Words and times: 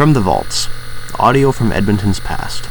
From 0.00 0.14
the 0.14 0.20
Vaults 0.22 0.66
Audio 1.18 1.52
from 1.52 1.72
Edmonton's 1.72 2.20
Past. 2.20 2.70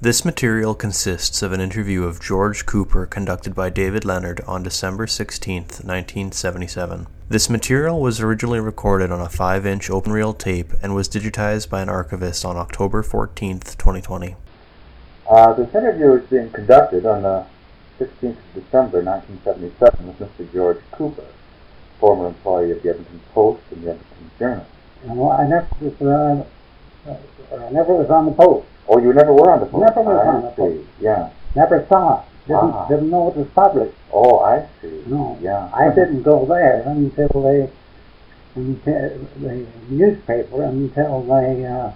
This 0.00 0.24
material 0.24 0.74
consists 0.74 1.42
of 1.42 1.52
an 1.52 1.60
interview 1.60 2.04
of 2.04 2.18
George 2.18 2.64
Cooper 2.64 3.04
conducted 3.04 3.54
by 3.54 3.68
David 3.68 4.06
Leonard 4.06 4.40
on 4.46 4.62
December 4.62 5.06
16, 5.06 5.64
1977. 5.64 7.06
This 7.28 7.50
material 7.50 8.00
was 8.00 8.22
originally 8.22 8.58
recorded 8.58 9.12
on 9.12 9.20
a 9.20 9.28
5 9.28 9.66
inch 9.66 9.90
open 9.90 10.12
reel 10.12 10.32
tape 10.32 10.72
and 10.82 10.94
was 10.94 11.10
digitized 11.10 11.68
by 11.68 11.82
an 11.82 11.90
archivist 11.90 12.46
on 12.46 12.56
October 12.56 13.02
14, 13.02 13.60
2020. 13.60 14.34
Uh, 15.28 15.52
this 15.52 15.74
interview 15.74 16.14
is 16.14 16.26
being 16.30 16.48
conducted 16.48 17.04
on 17.04 17.20
the 17.20 17.44
16th 17.98 18.30
of 18.30 18.54
December 18.54 19.02
1977 19.02 20.06
with 20.06 20.18
Mr. 20.20 20.50
George 20.50 20.80
Cooper, 20.92 21.26
former 22.00 22.28
employee 22.28 22.72
of 22.72 22.82
the 22.82 22.90
Edmonton 22.90 23.20
Post 23.32 23.62
and 23.70 23.84
the 23.84 23.90
Edmonton 23.90 24.30
Journal. 24.38 24.66
No, 25.06 25.30
I 25.30 25.46
never 25.46 25.68
was, 25.80 26.02
uh, 26.02 27.10
uh, 27.10 27.66
I 27.66 27.70
never 27.70 27.94
was 27.94 28.10
on 28.10 28.26
the 28.26 28.32
post. 28.32 28.66
Oh, 28.88 28.98
you 28.98 29.12
never 29.12 29.32
were 29.32 29.52
on 29.52 29.60
the 29.60 29.66
Post? 29.66 29.84
Never 29.84 30.00
was 30.02 30.26
I 30.26 30.28
on 30.28 30.42
the. 30.42 30.48
Post. 30.50 30.88
Yeah. 31.00 31.30
Never 31.54 31.86
saw 31.88 32.20
it. 32.20 32.24
Didn't, 32.48 32.72
Ah. 32.74 32.88
didn't 32.88 33.10
know 33.10 33.28
it 33.28 33.36
was 33.36 33.46
public. 33.54 33.92
Oh, 34.12 34.40
I 34.40 34.66
see. 34.80 35.02
No. 35.06 35.38
Yeah. 35.40 35.68
I 35.72 35.88
didn't 35.94 36.22
go 36.22 36.44
there 36.46 36.82
until 36.86 37.28
they, 37.42 37.70
until 38.56 39.26
the 39.40 39.66
newspaper 39.88 40.64
until 40.64 41.22
they 41.22 41.64
uh, 41.66 41.90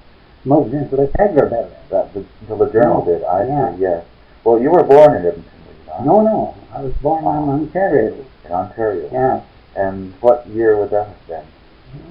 moved 0.45 0.75
into 0.75 0.97
the 0.97 1.09
Tegler 1.09 1.49
building. 1.51 1.73
That 1.91 2.09
until 2.15 2.57
the 2.59 2.71
Journal 2.71 3.05
No. 3.05 3.13
did. 3.13 3.25
I 3.25 3.47
Yeah. 3.47 3.75
see. 3.75 3.81
Yes. 3.83 4.05
Well, 4.45 4.61
you 4.61 4.71
were 4.71 4.83
born 4.85 5.13
in 5.17 5.27
Edmonton, 5.27 5.45
were 5.67 5.73
you 5.73 5.87
not? 5.91 6.07
No, 6.07 6.21
no. 6.23 6.55
I 6.73 6.83
was 6.83 6.93
born 7.03 7.25
in 7.25 7.49
Ontario. 7.51 8.15
In 8.45 8.53
Ontario. 8.53 9.09
Yeah. 9.13 9.41
And 9.77 10.15
what 10.21 10.47
year 10.49 10.77
would 10.77 10.91
that 10.91 11.09
have 11.09 11.27
been? 11.27 11.47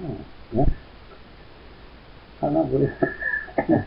Oh, 0.05 0.17
yeah. 0.53 0.65
I 2.41 2.49
don't 2.49 2.73
know. 2.73 3.85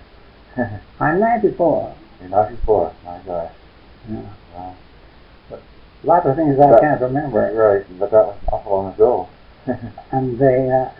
I'm 1.00 1.20
94. 1.20 1.94
In 2.22 2.30
94. 2.30 2.94
My 3.04 3.18
gosh. 3.18 3.52
Yeah. 4.10 4.22
Wow. 4.54 4.76
A 5.50 6.06
lot 6.06 6.26
of 6.26 6.36
things 6.36 6.58
I 6.58 6.80
can't 6.80 7.00
remember. 7.00 7.40
Right, 7.52 7.98
but 7.98 8.10
that 8.10 8.26
was 8.26 8.36
awful 8.52 8.72
long 8.72 8.92
ago. 8.94 9.28
And 10.12 10.38
they, 10.38 10.70
uh, 10.70 10.90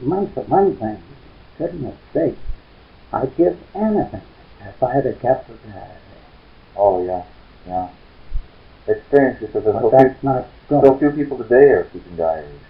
one, 0.00 0.26
one 0.26 0.76
thing, 0.76 1.02
goodness 1.58 1.98
sake, 2.12 2.36
I'd 3.12 3.36
give 3.36 3.58
anything 3.74 4.22
if 4.60 4.82
I 4.82 4.94
had 4.94 5.06
a 5.06 5.12
kept 5.14 5.50
it 5.50 5.58
there. 5.64 5.96
oh, 6.76 7.04
yeah. 7.04 7.24
Yeah. 7.66 7.88
Experiences 8.86 9.54
of 9.54 9.64
there's 9.64 9.82
But 9.82 9.90
that's 9.90 10.22
not 10.22 10.46
so 10.80 10.94
good. 10.94 11.00
few 11.00 11.24
people 11.24 11.38
today 11.38 11.70
are 11.70 11.84
keeping 11.84 12.16
diaries. 12.16 12.60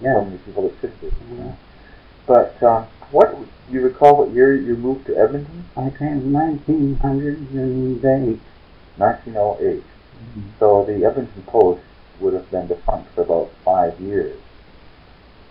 Yeah. 0.00 0.14
So 0.14 0.24
many 0.24 0.38
people 0.38 0.68
that 0.68 0.80
should 0.80 1.00
be. 1.00 1.10
Yeah. 1.36 1.54
But 2.26 2.62
um, 2.62 2.86
what 3.10 3.36
you 3.70 3.82
recall? 3.82 4.16
What 4.16 4.34
year 4.34 4.54
you 4.54 4.76
moved 4.76 5.06
to 5.06 5.16
Edmonton? 5.16 5.64
I 5.76 5.90
came 5.90 6.18
in 6.18 6.32
1908. 6.32 8.40
1908. 8.96 9.82
So 10.58 10.84
the 10.84 11.04
Edmonton 11.04 11.42
Post 11.46 11.82
would 12.20 12.34
have 12.34 12.50
been 12.50 12.68
defunct 12.68 13.12
for 13.14 13.22
about 13.22 13.50
five 13.64 13.98
years, 14.00 14.38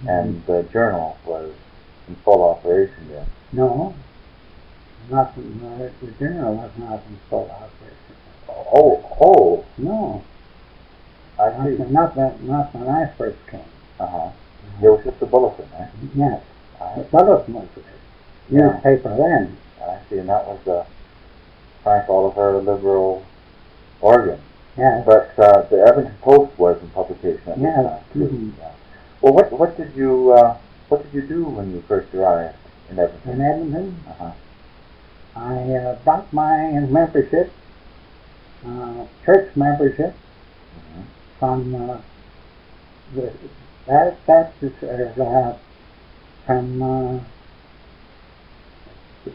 and 0.07 0.45
the 0.45 0.63
Journal 0.71 1.17
was 1.25 1.51
in 2.07 2.15
full 2.23 2.43
operation 2.43 3.09
then. 3.09 3.27
No, 3.51 3.93
not 5.09 5.33
uh, 5.37 5.89
the 6.01 6.11
journal 6.19 6.55
was 6.55 6.71
not 6.77 7.01
in 7.07 7.19
full 7.29 7.49
operation. 7.51 7.97
Oh, 8.47 9.03
oh, 9.19 9.65
No, 9.77 10.23
I 11.39 11.49
not, 11.57 11.67
see. 11.87 11.93
not, 11.93 12.15
that, 12.15 12.41
not 12.43 12.75
when 12.75 12.87
I 12.89 13.07
first 13.17 13.37
came. 13.47 13.61
Uh 13.99 14.07
huh. 14.07 14.29
It 14.81 14.89
was 14.89 15.03
just 15.03 15.21
a 15.21 15.25
bulletin, 15.25 15.67
eh? 15.77 15.87
Yes, 16.15 16.41
the 16.79 16.83
I, 16.83 17.03
bulletin 17.03 17.53
was 17.53 17.67
the 17.75 17.81
Yeah. 18.55 18.71
newspaper 18.73 19.15
then. 19.17 19.57
I 19.81 19.97
see, 20.09 20.17
and 20.19 20.29
that 20.29 20.45
was 20.47 20.59
the 20.65 20.85
Frank 21.83 22.09
Oliver 22.09 22.61
liberal 22.61 23.23
organ. 24.01 24.39
Yes. 24.77 25.03
But 25.05 25.37
uh, 25.37 25.63
the 25.69 25.85
Edmonton 25.87 26.15
Post 26.21 26.57
was 26.57 26.81
in 26.81 26.89
publication 26.89 27.41
at 27.51 27.57
Yes, 27.59 27.75
time 27.85 28.03
too. 28.13 28.19
mhm. 28.19 28.51
Yeah. 28.59 28.71
Well, 29.21 29.33
what 29.33 29.51
what 29.51 29.77
did 29.77 29.93
you 29.95 30.31
uh, 30.33 30.57
what 30.89 31.03
did 31.03 31.13
you 31.13 31.27
do 31.27 31.43
when 31.45 31.71
you 31.71 31.81
first 31.87 32.13
arrived 32.13 32.55
in 32.89 32.97
Edmonton? 32.99 33.31
In 33.33 33.41
Edmonton, 33.41 33.99
Uh-huh. 34.09 34.31
I 35.35 35.73
uh, 35.75 35.95
bought 36.03 36.31
my 36.33 36.71
membership, 36.89 37.51
uh, 38.65 39.05
church 39.25 39.55
membership. 39.55 40.13
From 41.41 41.73
uh, 41.73 41.97
the 43.15 43.33
that 43.87 44.23
Baptist 44.27 44.83
uh, 44.83 45.53
from 46.45 46.81
uh, 46.83 47.19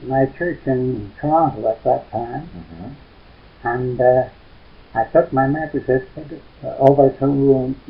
my 0.04 0.26
church 0.38 0.60
in 0.66 1.12
Toronto 1.20 1.66
at 1.68 1.82
that 1.82 2.08
time, 2.12 2.48
Mhm. 2.54 2.90
and 3.64 4.00
uh, 4.00 4.28
I 4.94 5.04
took 5.04 5.32
my 5.32 5.48
membership 5.48 6.08
uh, 6.62 6.68
over 6.78 7.10
to 7.10 7.26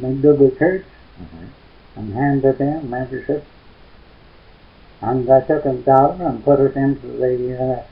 McDougall 0.01 0.59
Church 0.59 0.87
Mhm. 1.21 1.49
and 1.97 2.15
handed 2.15 2.59
in 2.59 2.89
membership, 2.89 3.45
and 5.03 5.29
I 5.31 5.41
took 5.43 5.67
a 5.67 5.75
dollar 5.75 6.25
and 6.27 6.43
put 6.43 6.59
it 6.61 6.75
into 6.75 7.07
the 7.07 7.35
uh, 7.63 7.83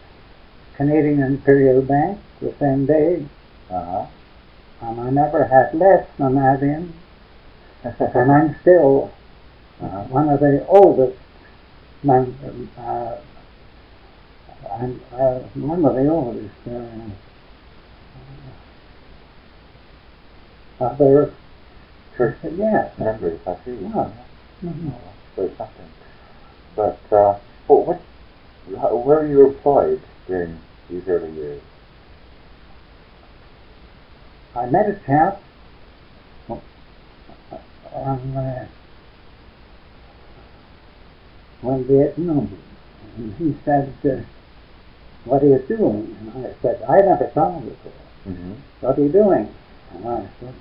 Canadian 0.77 1.23
Imperial 1.23 1.83
Bank 1.83 2.19
the 2.41 2.55
same 2.59 2.87
day, 2.87 3.27
Uh-huh. 3.71 4.07
And 4.85 5.01
I 5.01 5.11
never 5.11 5.45
had 5.45 5.75
less 5.75 6.07
than 6.19 6.35
that 6.37 6.63
in, 6.63 6.93
and 7.85 8.33
I'm 8.33 8.57
still 8.61 9.13
uh-huh. 9.81 10.05
one 10.05 10.29
of 10.29 10.41
the 10.41 10.67
oldest 10.67 11.19
men, 12.03 12.71
uh, 12.79 13.17
I'm 14.73 15.01
uh, 15.13 15.39
one 15.55 15.85
of 15.85 15.95
the 15.95 16.09
oldest 16.09 16.55
uh, 16.67 17.11
of 20.81 20.99
their 20.99 21.33
Church 22.17 22.37
yes. 22.45 22.97
members, 22.97 23.41
I 23.47 23.57
see. 23.65 23.73
Yeah. 23.73 24.11
Mhm. 24.63 24.93
Very 25.35 25.51
something. 25.57 25.89
But 26.77 27.01
uh, 27.11 27.39
well, 27.67 27.85
what, 27.85 28.01
how, 28.81 28.95
where 28.95 29.21
were 29.21 29.27
you 29.27 29.47
employed 29.49 30.01
during 30.29 30.61
these 30.89 31.09
early 31.09 31.33
years? 31.33 31.63
I 34.55 34.67
met 34.67 34.89
a 34.89 35.01
chap 35.07 35.43
on 36.49 38.37
uh, 38.37 38.67
one 41.61 41.87
noon, 42.17 42.59
and 43.17 43.35
he 43.37 43.57
said, 43.65 43.93
uh, 44.05 44.21
"What 45.25 45.43
are 45.43 45.47
you 45.47 45.59
doing?" 45.59 46.17
And 46.35 46.47
I 46.47 46.55
said, 46.61 46.83
"I 46.83 47.01
never 47.01 47.31
saw 47.33 47.59
him 47.59 47.69
before. 47.69 47.93
Mm-hmm. 48.29 48.53
What 48.81 48.99
are 48.99 49.03
you 49.03 49.09
doing?" 49.09 49.55
And 49.95 50.09
I 50.09 50.29
said, 50.41 50.55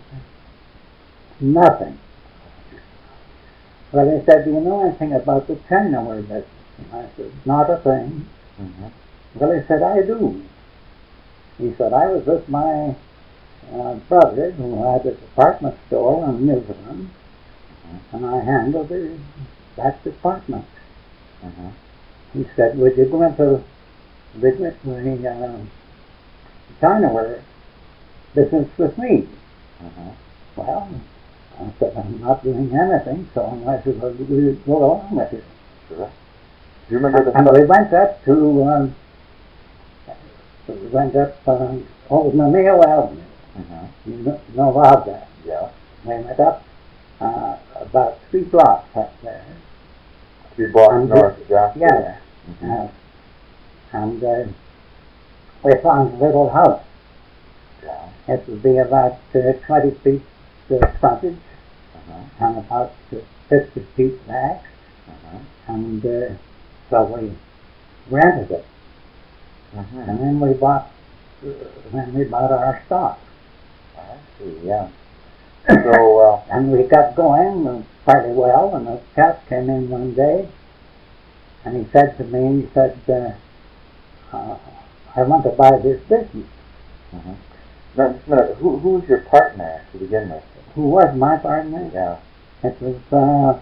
"Nothing." 1.40 2.00
Well, 3.92 4.20
he 4.20 4.26
said, 4.26 4.46
"Do 4.46 4.52
you 4.52 4.60
know 4.60 4.82
anything 4.86 5.14
about 5.14 5.48
the 5.48 5.56
Chinaware 5.68 6.22
business?" 6.22 6.46
And 6.78 6.94
I 6.94 7.10
said, 7.16 7.32
"Not 7.46 7.70
a 7.70 7.78
thing." 7.78 8.28
Mm-hmm. 8.62 8.88
Well, 9.36 9.52
he 9.52 9.66
said, 9.68 9.82
I 9.82 10.02
do. 10.02 10.44
He 11.58 11.74
said, 11.76 11.94
I 11.94 12.08
was 12.08 12.26
with 12.26 12.48
my 12.50 12.96
uh, 13.72 13.96
brother 14.10 14.52
who 14.52 14.84
had 14.84 15.06
a 15.06 15.12
department 15.12 15.78
store 15.88 16.30
in 16.30 16.46
Newfoundland, 16.46 17.10
and 18.12 18.26
I 18.26 18.44
handled 18.44 18.90
the, 18.90 19.18
that 19.76 20.04
department. 20.04 20.66
Mm-hmm. 21.44 21.70
He 22.34 22.46
said, 22.56 22.78
would 22.78 22.98
you 22.98 23.06
go 23.06 23.22
into 23.22 23.64
the, 24.36 24.52
the 24.84 25.30
uh, 25.30 25.60
Chinaware 26.82 27.42
business 28.34 28.70
with 28.78 28.98
me? 28.98 29.28
Mm-hmm. 29.82 30.10
Well, 30.56 30.90
I 31.60 31.74
said, 31.80 31.96
I'm 31.98 32.20
not 32.22 32.44
doing 32.44 32.74
anything, 32.74 33.30
so 33.34 33.46
I 33.46 33.56
might 33.56 33.88
as 33.88 33.96
well 33.96 34.14
go 34.14 34.78
along 34.78 35.16
with 35.16 35.34
you. 35.34 35.44
Sure. 35.88 36.12
Do 36.88 36.96
you 36.96 36.98
remember 36.98 37.32
the 37.32 37.38
And 37.38 37.52
we 37.52 37.66
went 37.66 37.94
up 37.94 38.24
to, 38.26 38.64
um, 38.64 38.96
we 40.68 40.88
went 40.88 41.16
up, 41.16 41.48
uh, 41.48 41.76
oh, 42.10 42.32
Namayo 42.32 42.84
Avenue. 42.84 43.22
Mhm. 43.58 43.88
You 44.06 44.14
know, 44.24 44.42
know 44.56 44.80
of 44.84 45.06
that. 45.06 45.28
Yeah. 45.46 45.70
We 46.06 46.16
went 46.16 46.40
up 46.40 46.64
uh, 47.22 47.58
about 47.80 48.20
three 48.32 48.44
blocks 48.44 48.88
up 48.96 49.14
there. 49.22 49.46
Three 50.56 50.72
blocks 50.72 50.94
And 50.94 51.10
north 51.10 51.38
of 51.42 51.48
Jasper. 51.48 51.80
Yeah. 51.80 52.18
Mhm. 52.50 52.86
Uh, 52.86 52.88
and 53.94 54.24
uh, 54.24 54.46
we 55.64 55.76
found 55.82 56.14
a 56.22 56.26
little 56.26 56.50
house. 56.50 56.82
Yeah. 57.84 58.10
It 58.28 58.48
would 58.48 58.64
be 58.64 58.78
about 58.78 59.20
uh, 59.36 59.54
20 59.66 59.92
feet 60.04 60.22
uh, 60.72 60.88
frontage 61.00 61.38
Uh-huh. 61.96 62.46
and 62.48 62.58
about 62.58 62.92
uh, 63.14 63.18
50 63.50 63.82
feet 63.96 64.28
back. 64.28 64.64
Uh-huh. 65.08 65.38
And 65.68 66.06
uh, 66.06 66.34
so 66.90 67.04
we 67.04 67.32
rented 68.10 68.52
it. 68.52 68.66
Mhm. 69.76 70.08
And 70.10 70.20
then 70.20 70.40
we 70.40 70.54
bought, 70.54 70.90
uh, 71.46 71.50
then 71.92 72.14
we 72.14 72.24
bought 72.26 72.52
our 72.52 72.82
stock. 72.86 73.20
I 74.12 74.18
see. 74.40 74.60
Yeah. 74.66 74.90
So, 75.68 76.20
uh, 76.20 76.42
and 76.52 76.72
we 76.72 76.84
got 76.84 77.16
going 77.16 77.68
uh, 77.68 77.84
fairly 78.06 78.34
well, 78.34 78.76
and 78.76 78.86
the 78.88 79.02
chap 79.16 79.48
came 79.48 79.70
in 79.70 79.90
one 79.90 80.14
day, 80.14 80.48
and 81.64 81.78
he 81.78 81.92
said 81.92 82.18
to 82.18 82.24
me, 82.26 82.64
he 82.64 82.68
said, 82.74 83.00
uh, 83.08 84.36
uh, 84.36 84.58
I 85.16 85.24
want 85.24 85.44
to 85.46 85.52
buy 85.52 85.78
this 85.78 86.02
business. 86.02 86.48
mhm. 87.14 87.36
now, 87.96 88.12
just 88.14 88.28
a 88.28 88.30
minute, 88.30 88.56
who, 88.58 88.78
who 88.80 88.90
was 88.96 89.08
your 89.08 89.22
partner 89.22 89.86
to 89.92 89.98
begin 90.00 90.30
with? 90.30 90.44
Who 90.76 90.88
was 90.90 91.16
my 91.16 91.38
partner? 91.38 91.90
Yeah. 91.94 92.18
It 92.64 92.82
was 92.82 92.98
uh, 93.14 93.60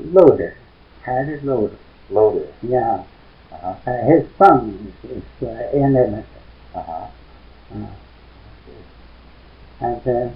Loader, 0.00 0.56
Harry 1.02 1.40
Loader. 1.40 1.76
Loader. 2.10 2.52
Yeah, 2.62 3.02
Uh-huh. 3.52 3.74
uh, 3.90 4.04
his 4.06 4.24
son 4.38 4.94
is, 5.04 5.10
is 5.10 5.24
uh, 5.42 5.70
in 5.76 5.96
Edmonton. 5.96 6.24
Uh-huh. 6.74 7.06
Uh, 7.72 7.94
and 9.80 10.02
uh, 10.08 10.30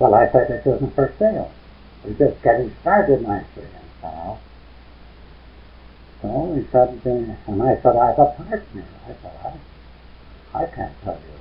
well, 0.00 0.14
I 0.14 0.26
said 0.32 0.50
it 0.50 0.66
wasn't 0.66 0.94
for 0.94 1.14
sale. 1.18 1.52
We're 2.04 2.12
just 2.14 2.42
getting 2.42 2.74
started 2.80 3.22
nicely. 3.22 3.68
Uh-huh. 4.02 4.36
So 6.22 6.54
he 6.54 6.62
said, 6.72 7.00
uh, 7.04 7.50
and 7.52 7.62
I 7.62 7.74
said, 7.82 7.96
I 7.96 8.06
have 8.08 8.18
a 8.18 8.32
partner. 8.36 8.86
I 9.06 9.12
said, 9.22 9.32
I, 9.44 9.78
I 10.58 10.66
can't 10.74 10.94
tell 11.04 11.20
you. 11.20 11.38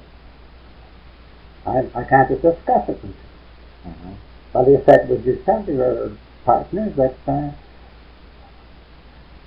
I, 1.66 1.80
I 2.00 2.04
can't 2.10 2.30
discuss 2.42 2.90
it 2.90 3.04
with 3.04 3.16
you. 3.16 3.92
Mhm. 3.92 4.16
Well, 4.54 4.66
he 4.66 4.78
said, 4.86 5.10
would 5.10 5.26
you 5.26 5.42
tell 5.46 5.64
your 5.68 6.18
partner 6.46 6.90
that 6.98 7.18
uh, 7.32 7.52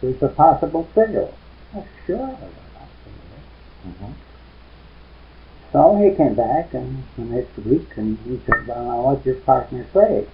there's 0.01 0.23
a 0.23 0.29
possible 0.29 0.89
sale? 0.95 1.39
Sure. 2.07 2.39
Mhm. 3.87 4.15
So 5.73 5.97
he 5.97 6.15
came 6.15 6.35
back 6.35 6.75
and 6.75 7.03
the 7.17 7.25
next 7.25 7.57
week 7.59 7.89
and 7.97 8.19
he 8.27 8.39
said, 8.47 8.67
Well, 8.67 8.85
now 8.85 9.03
what'd 9.03 9.25
your 9.25 9.37
partner 9.37 9.87
say? 9.95 10.27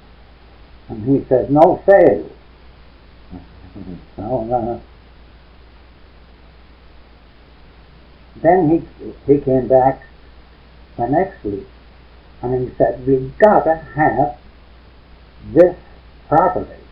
And 0.89 1.05
he 1.05 1.25
said, 1.29 1.51
No 1.51 1.81
sale. 1.87 2.29
So 4.17 4.53
uh, 4.53 4.81
then 8.43 8.69
he 8.69 9.33
he 9.33 9.41
came 9.41 9.69
back 9.69 10.03
the 10.97 11.07
next 11.07 11.45
week 11.45 11.67
and 12.43 12.69
he 12.69 12.75
said, 12.77 13.07
We've 13.07 13.37
gotta 13.39 13.77
have 13.95 14.39
this 15.53 15.77
property. 16.29 16.83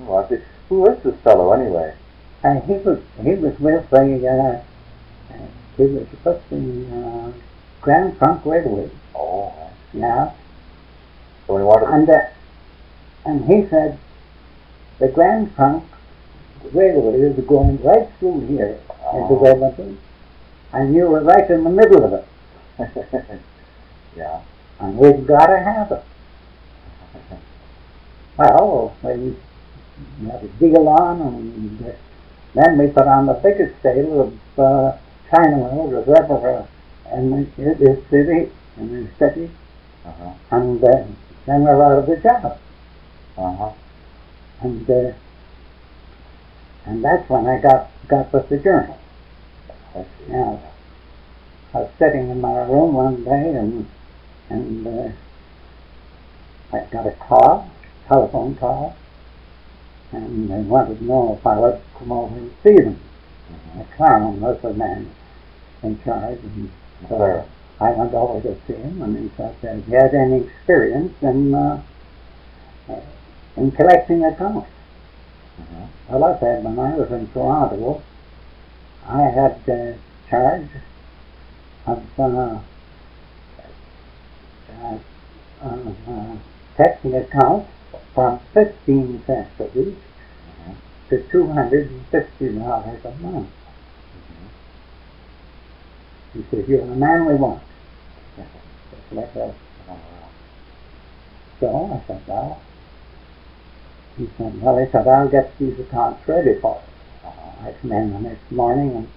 Well, 0.00 0.24
I 0.24 0.28
see. 0.28 0.42
Who 0.68 0.86
is 0.90 1.02
this 1.02 1.18
fellow 1.20 1.52
anyway? 1.52 1.94
And 2.42 2.62
he 2.64 2.74
was 2.74 3.00
he 3.22 3.34
was 3.34 3.58
with 3.58 3.88
the 3.88 4.28
uh, 4.28 5.32
uh, 5.32 5.46
he 5.78 5.84
was 5.84 6.06
with 6.24 6.50
the 6.50 6.94
uh, 6.94 7.07
Grand 7.88 8.18
Trunk 8.18 8.44
Railway. 8.44 8.90
Oh. 9.14 9.50
Yeah. 9.94 10.32
So 11.46 11.54
wanted. 11.64 11.88
And 11.88 12.10
uh, 12.10 12.20
and 13.24 13.44
he 13.46 13.66
said 13.70 13.98
the 14.98 15.08
Grand 15.08 15.54
Trunk 15.54 15.84
Railway 16.74 17.18
is 17.18 17.42
going 17.46 17.82
right 17.82 18.06
through 18.18 18.40
here 18.46 18.78
into 19.14 19.34
Oh. 19.40 19.42
Edmonton, 19.42 19.98
and 20.74 20.94
you 20.94 21.06
were 21.06 21.20
right 21.20 21.50
in 21.50 21.64
the 21.64 21.70
middle 21.70 22.04
of 22.04 22.12
it, 22.12 22.26
yeah. 24.14 24.42
and 24.80 24.98
we've 24.98 25.26
got 25.26 25.46
to 25.46 25.58
have 25.58 25.90
it. 25.90 26.04
Well, 28.36 28.94
we 29.02 29.34
had 30.26 30.44
a 30.44 30.48
deal 30.60 30.86
on, 30.88 31.22
and 31.22 31.94
then 32.52 32.76
we 32.76 32.88
put 32.88 33.08
on 33.08 33.24
the 33.24 33.32
biggest 33.32 33.80
sale 33.82 34.20
of 34.20 34.58
uh, 34.58 34.98
Chinaman 35.32 35.88
was 35.88 36.06
ever 36.06 36.68
uh, 37.12 37.16
in 37.16 37.30
the- 37.30 37.74
this 37.74 37.98
city, 38.10 38.50
in 38.76 39.04
the 39.04 39.08
city, 39.18 39.50
Uh-huh. 40.06 40.30
and 40.50 40.82
uh, 40.84 41.04
then 41.46 41.62
we're 41.64 41.82
out 41.82 41.98
of 41.98 42.06
the 42.06 42.16
job. 42.16 42.58
Uh-huh. 43.36 43.70
and 44.62 44.90
uh, 44.90 45.12
and 46.86 47.04
that's 47.04 47.28
when 47.30 47.46
I 47.46 47.58
got 47.60 47.90
got 48.08 48.32
with 48.32 48.48
the 48.48 48.58
journal. 48.58 48.98
I 49.94 50.04
I 51.74 51.78
was 51.80 51.90
sitting 51.98 52.30
in 52.30 52.40
my 52.40 52.56
room 52.62 52.94
one 52.94 53.24
day 53.24 53.54
and 53.54 53.86
and 54.50 54.86
uh, 54.86 55.10
I 56.72 56.80
got 56.90 57.06
a 57.06 57.12
call, 57.12 57.70
telephone 58.08 58.54
call, 58.56 58.96
and 60.12 60.50
they 60.50 60.60
wanted 60.60 60.98
to 60.98 61.04
know 61.04 61.36
if 61.38 61.46
I 61.46 61.58
would 61.58 61.80
come 61.98 62.12
over 62.12 62.36
and 62.36 62.50
see 62.62 62.76
them. 62.76 62.98
Mhm. 63.50 63.78
The 63.78 63.84
clown 63.96 64.40
was 64.40 64.60
the 64.62 64.72
man 64.72 65.10
in 65.82 66.02
charge, 66.02 66.38
and 66.42 66.70
so. 67.08 67.44
I 67.80 67.92
went 67.92 68.12
over 68.12 68.40
to 68.40 68.56
see 68.66 68.74
him, 68.74 69.02
and 69.02 69.16
he 69.16 69.30
said, 69.36 69.54
"Have 69.62 69.88
you 69.88 69.94
had 69.96 70.12
any 70.12 70.38
experience 70.38 71.14
in 71.22 71.54
uh, 71.54 71.80
uh, 72.88 73.00
in 73.56 73.70
collecting 73.70 74.24
accounts?" 74.24 74.66
Mhm. 75.60 75.86
Well, 76.08 76.24
I 76.24 76.38
said 76.40 76.64
when 76.64 76.78
I 76.78 76.96
was 76.96 77.10
in 77.12 77.28
Toronto, 77.28 78.02
I 79.08 79.22
had 79.22 79.56
uh, 79.68 79.92
charge 80.28 80.70
of 81.86 82.02
uh, 82.18 82.58
uh, 84.82 84.98
uh, 85.62 86.36
taxing 86.76 87.14
accounts 87.14 87.70
from 88.14 88.40
15 88.54 89.22
cents 89.24 89.50
a 89.60 89.64
week 89.78 89.98
Mhm. 90.66 90.74
to 91.10 91.16
$250 91.30 93.04
a 93.04 93.10
month. 93.22 93.48
He 96.34 96.44
said, 96.50 96.68
You're 96.68 96.86
the 96.86 96.94
man 96.94 97.26
we 97.26 97.34
want. 97.34 97.62
Just 98.36 99.12
like 99.12 99.32
that. 99.34 99.54
Oh, 99.88 99.92
wow. 99.92 100.28
So 101.60 101.92
I 101.92 102.06
said, 102.06 102.22
Well, 102.26 102.62
he 104.16 104.28
said, 104.36 104.62
Well, 104.62 104.78
he 104.78 104.90
said, 104.90 105.08
I'll 105.08 105.28
get 105.28 105.58
these 105.58 105.78
accounts 105.78 106.26
ready 106.28 106.60
for 106.60 106.80
you. 106.82 107.28
Uh-huh. 107.28 107.68
I 107.68 107.72
come 107.80 107.92
in 107.92 108.12
the 108.12 108.20
next 108.20 108.50
morning 108.50 108.90
and 108.96 109.08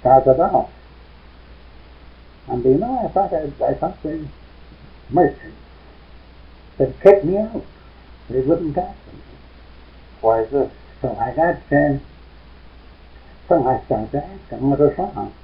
started 0.00 0.40
off. 0.40 0.70
And 2.48 2.64
you 2.64 2.74
know, 2.74 3.04
I 3.04 3.08
thought 3.08 3.32
I, 3.32 3.64
I 3.64 3.74
thought 3.74 4.02
the 4.02 4.26
merchants 5.10 5.56
had 6.78 7.00
kicked 7.00 7.24
me 7.24 7.38
out. 7.38 7.64
They 8.28 8.40
wouldn't 8.40 8.74
talk 8.74 8.96
to 9.04 9.16
me. 9.16 9.22
Why 10.20 10.42
is 10.42 10.50
this? 10.50 10.72
So 11.00 11.16
I 11.16 11.32
got 11.34 11.56
uh, 11.72 11.98
so 13.48 13.66
I 13.66 13.84
started 13.84 14.14
asking 14.14 14.70
what 14.70 14.78
was 14.78 14.98
wrong. 14.98 15.34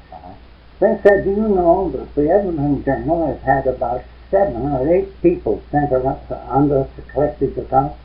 They 0.81 0.99
said, 1.03 1.25
Do 1.25 1.31
you 1.31 1.49
know 1.49 1.91
that 1.91 2.15
the 2.15 2.31
Edmonton 2.31 2.85
Journal 2.85 3.27
has 3.27 3.43
had 3.43 3.67
about 3.67 4.05
seven 4.31 4.63
or 4.63 4.93
eight 4.93 5.21
people 5.23 5.63
sent 5.71 5.93
around 5.93 6.21
on 6.31 6.71
us 6.71 6.89
to 6.97 7.03
collect 7.03 7.41
these 7.41 7.57
accounts? 7.59 7.97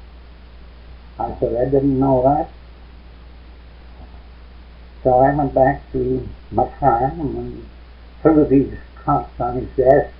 I 1.19 1.35
said, 1.39 1.55
I 1.55 1.69
didn't 1.69 1.99
know 1.99 2.23
that. 2.23 2.49
So 5.03 5.19
I 5.19 5.33
went 5.35 5.53
back 5.53 5.91
to 5.91 6.27
my 6.51 6.67
farm 6.79 7.19
and 7.19 7.65
threw 8.21 8.45
these 8.45 8.73
accounts 8.97 9.39
on 9.39 9.57
his 9.57 9.69
desk. 9.75 10.13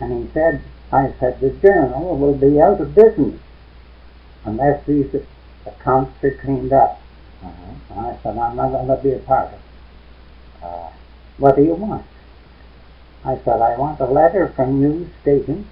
And 0.00 0.26
he 0.26 0.32
said, 0.32 0.62
I 0.92 1.12
said, 1.18 1.40
the 1.40 1.50
journal 1.50 2.16
will 2.16 2.34
be 2.34 2.60
out 2.60 2.80
of 2.80 2.94
business 2.94 3.40
unless 4.44 4.84
these 4.86 5.08
accounts 5.66 6.22
are 6.22 6.30
cleaned 6.42 6.72
up. 6.72 7.00
Mhm. 7.42 7.76
And 7.90 8.06
I 8.06 8.18
said, 8.22 8.36
I'm 8.36 8.56
not 8.56 8.70
going 8.70 8.86
to 8.88 9.02
be 9.02 9.12
a 9.12 9.18
part 9.20 9.48
of 9.48 9.54
it. 9.54 9.60
Uh, 10.62 10.90
What 11.38 11.56
do 11.56 11.62
you 11.62 11.74
want? 11.74 12.04
I 13.24 13.36
said, 13.44 13.60
I 13.60 13.76
want 13.76 14.00
a 14.00 14.06
letter 14.06 14.48
from 14.48 14.82
you 14.82 15.08
stating 15.22 15.66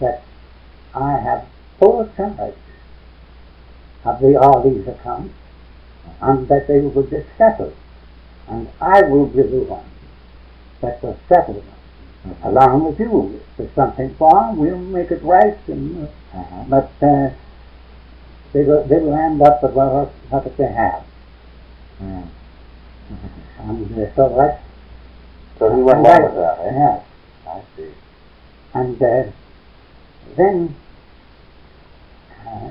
that 0.00 0.22
I 0.94 1.18
have 1.18 1.46
full 1.78 2.08
charge 2.16 2.54
of 4.04 4.20
the, 4.20 4.36
all 4.40 4.62
these 4.62 4.86
accounts 4.86 5.34
and 6.20 6.46
that 6.48 6.66
they 6.68 6.80
will 6.80 7.02
be 7.02 7.24
settled. 7.38 7.74
And 8.48 8.68
I 8.80 9.02
will 9.02 9.26
be 9.26 9.42
the 9.42 9.62
one 9.64 9.84
that 10.80 11.02
will 11.02 11.18
settle 11.28 11.54
them 11.54 11.74
mhm. 12.26 12.44
along 12.44 12.84
with 12.84 13.00
you. 13.00 13.40
If 13.40 13.56
there's 13.56 13.74
something 13.74 14.14
wrong, 14.20 14.56
we'll 14.58 14.78
make 14.78 15.10
it 15.10 15.22
right. 15.22 15.58
And, 15.68 16.04
uh, 16.04 16.38
Uh-huh. 16.38 16.64
but 16.68 16.90
uh, 17.00 17.30
they, 18.52 18.64
will, 18.64 18.84
they 18.84 18.98
will 18.98 19.14
end 19.14 19.40
up 19.42 19.62
with 19.62 19.72
what, 19.72 20.10
what 20.30 20.56
they 20.56 20.66
have. 20.72 21.04
Mm. 22.02 22.26
And 23.58 23.98
uh, 23.98 24.14
so 24.14 24.34
that's 24.36 24.62
So 25.58 25.74
he 25.74 25.82
went 25.82 25.98
along 26.00 26.22
with 26.24 26.34
that, 26.34 26.58
eh? 26.60 26.72
Yeah. 26.72 27.02
I 27.46 27.62
see. 27.76 27.90
And 28.74 29.02
uh, 29.02 29.30
then 30.36 30.74
uh, 32.46 32.70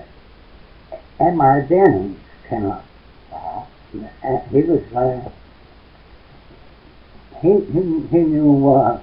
M.R. 1.19 1.61
Jennings 1.67 2.19
came 2.49 2.65
up. 2.65 2.85
Uh-huh. 3.31 3.61
Uh, 4.23 4.39
he 4.49 4.61
was, 4.63 4.81
uh, 4.93 5.29
he, 7.41 7.49
he, 7.71 7.81
he 8.11 8.17
knew 8.17 8.73
uh, 8.73 8.99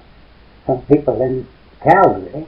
some 0.65 0.81
people 0.83 1.21
in 1.21 1.47
Calgary, 1.81 2.45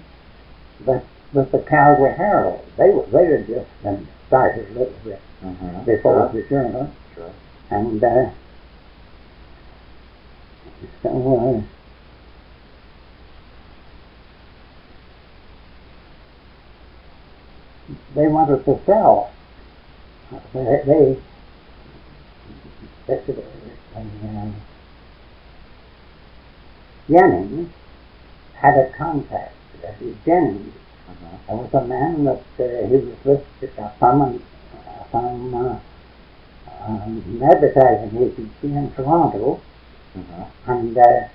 but 0.86 1.04
with 1.34 1.52
the 1.52 1.60
Calgary 1.60 2.14
Herald, 2.16 2.66
they 2.78 2.90
were, 2.90 3.06
they 3.08 3.26
had 3.38 3.48
just 3.48 3.84
been 3.84 4.08
started 4.28 4.70
a 4.70 4.74
little 4.80 4.94
bit 5.04 5.20
Mhm. 5.44 5.86
before 5.86 6.30
Sure. 6.32 6.42
the 6.42 6.48
journal. 6.50 6.92
Sure. 7.16 7.32
And 7.70 8.04
uh, 8.04 8.30
they 18.16 18.28
wanted 18.28 18.66
to 18.66 18.80
sell. 18.86 19.32
They, 20.54 20.82
they, 20.86 21.18
it 23.08 23.46
and, 23.96 24.54
Jennings 27.10 27.70
had 28.56 28.78
a 28.78 28.90
contact. 28.92 29.56
Jennings 30.26 30.74
uh-huh. 31.10 31.38
There 31.48 31.56
was 31.58 31.74
a 31.74 31.86
man 31.86 32.24
that 32.24 32.44
uh, 32.60 32.88
he 32.88 32.96
was 32.96 33.44
with 33.60 33.80
uh, 33.80 33.92
someone, 34.00 34.42
uh, 34.74 35.04
some 35.12 35.54
uh, 35.54 35.80
um, 36.82 37.42
advertising 37.44 38.18
agency 38.18 38.52
in 38.64 38.92
Toronto, 38.94 39.62
uh-huh. 40.16 40.46
and 40.68 40.98
uh, 40.98 41.28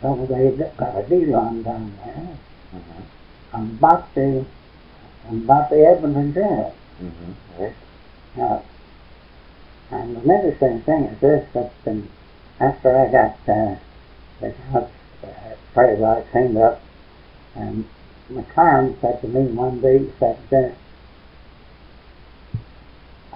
so 0.00 0.26
they 0.28 0.50
got 0.76 0.96
a 0.96 1.02
deal 1.08 1.34
on 1.34 1.62
down 1.62 1.92
there 2.04 2.36
Uh-huh. 2.74 3.02
and 3.58 3.80
bought 3.80 4.14
the 4.14 4.44
and 5.28 5.46
bought 5.46 5.68
the 5.70 5.84
Edmonton 5.84 6.32
Journal. 6.32 6.74
Mm-hmm. 7.02 7.62
Right. 7.62 7.74
Now, 8.36 8.62
and 9.90 10.16
the 10.16 10.20
interesting 10.20 10.82
thing 10.82 11.04
is 11.04 11.20
this: 11.20 11.48
that 11.54 11.72
um, 11.86 12.08
after 12.60 12.96
I 12.96 13.10
got 13.10 13.36
uh, 13.48 13.76
the 14.40 14.50
house 14.70 14.90
uh, 15.24 15.54
pretty 15.74 16.00
well 16.00 16.22
cleaned 16.30 16.56
up, 16.58 16.80
and 17.56 17.88
McLaren 18.30 19.00
said 19.00 19.20
to 19.22 19.28
me 19.28 19.50
one 19.52 19.80
day, 19.80 19.98
he 19.98 20.12
said, 20.20 20.38
uh, 20.52 20.70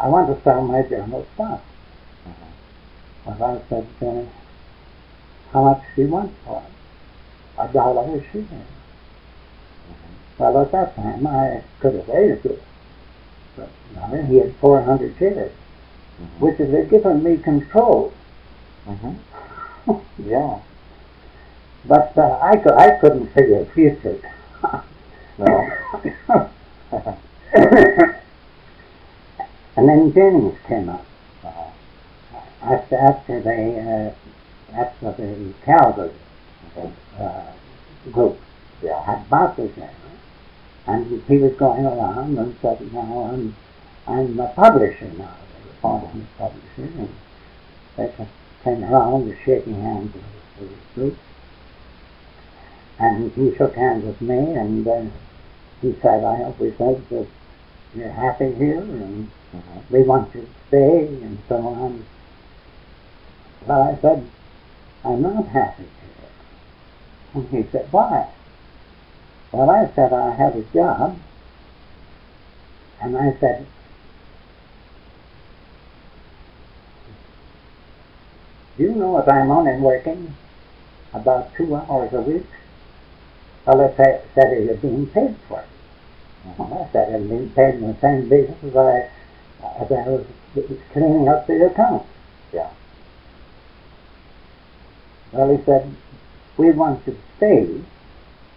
"I 0.00 0.08
want 0.08 0.28
to 0.36 0.42
sell 0.44 0.62
my 0.62 0.82
journal 0.82 1.26
stock." 1.34 1.62
Well, 3.24 3.42
I 3.44 3.68
said, 3.68 3.86
uh, 4.02 4.24
"How 5.52 5.62
much 5.64 5.82
do 5.96 6.02
you 6.02 6.08
want 6.08 6.32
for 6.44 6.62
it?" 6.66 7.60
A 7.62 7.68
dollar 7.72 8.16
a 8.16 8.22
share. 8.32 8.44
Well, 10.38 10.58
at 10.62 10.72
that 10.72 10.96
time, 10.96 11.26
I 11.26 11.62
could 11.80 11.94
have 11.94 12.08
raised 12.08 12.46
it, 12.46 12.62
but 13.56 13.68
no, 13.94 14.22
he 14.22 14.36
had 14.38 14.54
400 14.56 15.14
shares, 15.18 15.52
Mhm. 16.20 16.40
which 16.40 16.56
have 16.58 16.88
given 16.90 17.22
me 17.22 17.36
control. 17.36 18.12
Mhm. 18.88 19.16
Yeah. 20.18 20.58
But 21.84 22.16
uh, 22.16 22.38
I, 22.42 22.56
cou- 22.58 22.76
I 22.76 22.90
couldn't 23.00 23.28
figure 23.28 23.60
a 23.60 23.64
future. 23.66 24.18
No. 25.38 25.70
and 29.76 29.88
then 29.88 30.12
Jennings 30.12 30.58
came 30.66 30.88
up 30.88 31.04
Uh-huh. 31.44 31.69
After, 32.62 32.96
after 32.96 33.40
they 33.40 33.78
uh, 33.78 34.76
after 34.76 35.12
the 35.12 35.52
Calgary 35.64 36.12
uh, 37.18 37.52
group 38.12 38.38
Yeah. 38.82 39.02
had 39.04 39.28
bought 39.28 39.56
the 39.56 39.68
journal, 39.68 40.12
and 40.86 41.22
he 41.28 41.38
was 41.38 41.52
going 41.54 41.84
around 41.84 42.38
and 42.38 42.56
said, 42.62 42.80
"Now 42.92 43.30
I'm 43.32 43.56
I'm 44.06 44.38
a 44.40 44.48
publisher 44.48 45.10
now." 45.18 45.36
They 45.52 45.66
were 45.66 45.76
calling 45.82 46.10
him 46.12 46.28
a 46.36 46.38
publisher, 46.38 46.92
and 46.98 47.14
they 47.96 48.06
just 48.16 48.30
came 48.64 48.84
around 48.84 49.28
and 49.28 49.38
shaking 49.44 49.80
hands 49.82 50.14
with 50.14 50.70
the 50.70 51.00
group. 51.00 51.18
And 52.98 53.32
he 53.32 53.56
shook 53.56 53.74
hands 53.74 54.04
with 54.04 54.20
me, 54.20 54.36
and 54.54 54.86
uh, 54.86 55.02
he 55.80 55.94
said, 56.02 56.24
"I 56.24 56.36
hope 56.36 56.58
we 56.60 56.72
said 56.78 57.02
that 57.08 57.26
you're 57.94 58.08
happy 58.12 58.52
here, 58.54 58.80
and 58.80 59.30
Mhm. 59.52 59.90
we 59.90 60.02
want 60.02 60.34
you 60.34 60.42
to 60.42 60.48
stay, 60.68 61.06
and 61.06 61.38
so 61.48 61.56
on." 61.56 62.04
But 63.66 63.80
I 63.80 63.98
said, 64.00 64.26
"I'm 65.04 65.22
not 65.22 65.46
happy 65.48 65.84
here." 65.84 66.30
And 67.34 67.48
he 67.50 67.70
said, 67.70 67.86
"Why?" 67.90 68.28
Well, 69.52 69.70
I 69.70 69.90
said 69.94 70.12
I 70.12 70.34
have 70.34 70.56
a 70.56 70.62
job, 70.62 71.18
and 73.02 73.16
I 73.16 73.32
said, 73.38 73.66
"Do 78.76 78.84
you 78.84 78.92
know 78.92 79.18
if 79.18 79.28
I'm 79.28 79.50
only 79.50 79.76
working 79.76 80.34
about 81.12 81.54
two 81.54 81.74
hours 81.74 82.12
a 82.12 82.20
week?" 82.20 82.46
Well, 83.66 83.82
I 83.82 83.94
said, 83.96 84.22
said 84.34 84.64
you're 84.64 84.74
being 84.76 85.06
paid 85.08 85.36
for 85.46 85.60
it. 85.60 85.66
Well, 86.58 86.88
I 86.88 86.92
said 86.92 87.14
I'm 87.14 87.28
being 87.28 87.50
paid 87.50 87.74
in 87.74 87.86
the 87.86 88.00
same 88.00 88.28
basis 88.28 88.56
as 88.64 88.74
I, 88.74 89.10
as 89.80 89.92
I 89.92 90.08
was 90.08 90.26
cleaning 90.92 91.28
up 91.28 91.46
the 91.46 91.66
account. 91.66 92.04
Yeah. 92.52 92.70
Well, 95.32 95.56
he 95.56 95.62
said, 95.64 95.94
we 96.56 96.70
want 96.72 97.06
you 97.06 97.12
to 97.12 97.18
stay. 97.36 97.80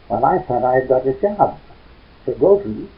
Well, 0.09 0.25
I 0.25 0.43
said 0.47 0.63
I've 0.63 0.87
got 0.87 1.07
a 1.07 1.13
job 1.13 1.59
to 2.25 2.31
go 2.33 2.59
to, 2.59 2.89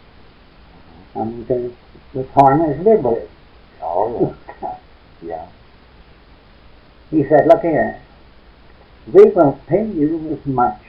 and 1.15 1.37
he 1.37 1.43
the, 1.47 1.71
the 2.13 2.23
Farmers 2.25 2.83
Liberty. 2.85 3.27
Oh, 3.81 4.35
yeah. 4.61 4.75
Yeah. 5.21 5.47
He 7.09 7.23
said, 7.23 7.47
look 7.47 7.61
here, 7.61 8.01
we 9.11 9.23
will 9.25 9.59
pay 9.67 9.85
you 9.87 10.37
as 10.39 10.45
much 10.45 10.81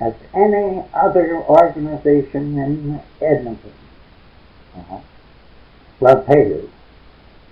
as 0.00 0.14
any 0.34 0.82
other 0.92 1.36
organization 1.36 2.58
in 2.58 3.00
Edmonton 3.20 3.72
Uh-huh. 4.76 4.98
pay 6.22 6.48
you 6.48 6.70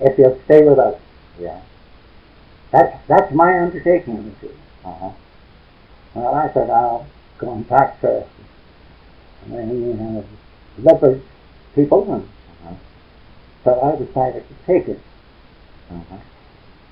if 0.00 0.18
you'll 0.18 0.40
stay 0.44 0.62
with 0.64 0.78
us. 0.78 1.00
Yeah. 1.40 1.60
That's, 2.72 2.96
that's 3.06 3.32
my 3.32 3.58
undertaking 3.60 4.34
you. 4.42 4.54
Uh-huh. 4.84 5.10
Well, 6.14 6.34
I 6.34 6.52
said, 6.52 6.70
I'll 6.70 7.06
go 7.38 7.52
and 7.52 7.68
talk 7.68 8.00
the 8.00 8.26
uh, 9.52 10.22
leopard 10.78 11.22
people, 11.74 12.12
and 12.12 12.22
Uh-huh. 12.24 12.74
so 13.64 13.80
I 13.80 13.96
decided 13.96 14.44
to 14.48 14.54
take 14.66 14.88
it. 14.88 15.00
Uh-huh. 15.90 16.16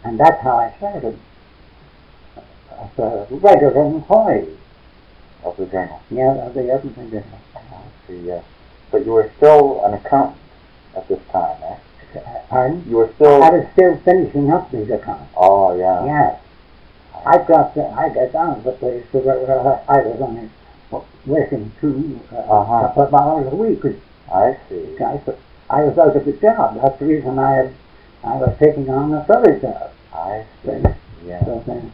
And 0.04 0.18
that's 0.18 0.42
how 0.42 0.57
I 0.59 0.75
started 0.76 1.18
as 2.80 2.99
a 2.99 3.26
regular 3.30 3.85
employee. 3.87 4.54
Of 5.45 5.57
the 5.57 5.66
journal. 5.66 6.00
Yeah, 6.11 6.35
of 6.47 6.54
the 6.54 6.68
Edmonton 6.68 7.11
Journal. 7.11 7.38
I 7.54 7.61
see, 8.09 8.18
yes. 8.26 8.45
But 8.90 9.07
you 9.07 9.12
were 9.12 9.30
still 9.37 9.85
an 9.85 9.95
accountant 9.95 10.37
at 10.97 11.07
this 11.07 11.21
time, 11.30 11.62
eh? 11.62 11.76
Pardon? 12.50 12.85
You 12.88 12.97
were 12.97 13.12
still... 13.14 13.40
I 13.45 13.50
was 13.50 13.66
still 13.73 13.97
finishing 13.99 14.50
up 14.50 14.68
these 14.73 14.90
accounts. 14.90 15.30
Oh, 15.37 15.78
yeah. 15.78 16.04
Yes. 16.04 16.40
I 17.28 17.37
got 17.47 17.75
the, 17.75 17.85
I 17.90 18.08
got 18.08 18.32
down 18.32 18.56
to 18.56 18.62
the 18.62 18.73
place 18.73 19.04
where 19.12 19.80
I 19.88 19.99
was 20.00 20.20
only 20.20 20.49
working 21.26 21.70
two, 21.80 22.20
uh, 22.32 22.37
Uh-huh. 22.38 22.88
couple 22.88 23.02
of 23.04 23.14
hours 23.14 23.52
a 23.52 23.56
week. 23.56 23.85
I 24.32 24.56
see. 24.68 24.97
I, 24.99 25.14
was- 25.14 25.37
I 25.68 25.82
was 25.82 25.99
out 25.99 26.16
of 26.16 26.25
the 26.25 26.32
job. 26.32 26.80
That's 26.80 26.99
the 26.99 27.04
reason 27.04 27.38
I 27.38 27.52
had, 27.52 27.75
I 28.25 28.37
was 28.37 28.56
taking 28.58 28.88
on 28.88 29.11
this 29.12 29.28
other 29.28 29.58
job. 29.58 29.90
I 30.14 30.44
see. 30.64 30.80
So, 30.82 30.94
Yeah. 31.26 31.44
so 31.44 31.62
then, 31.66 31.92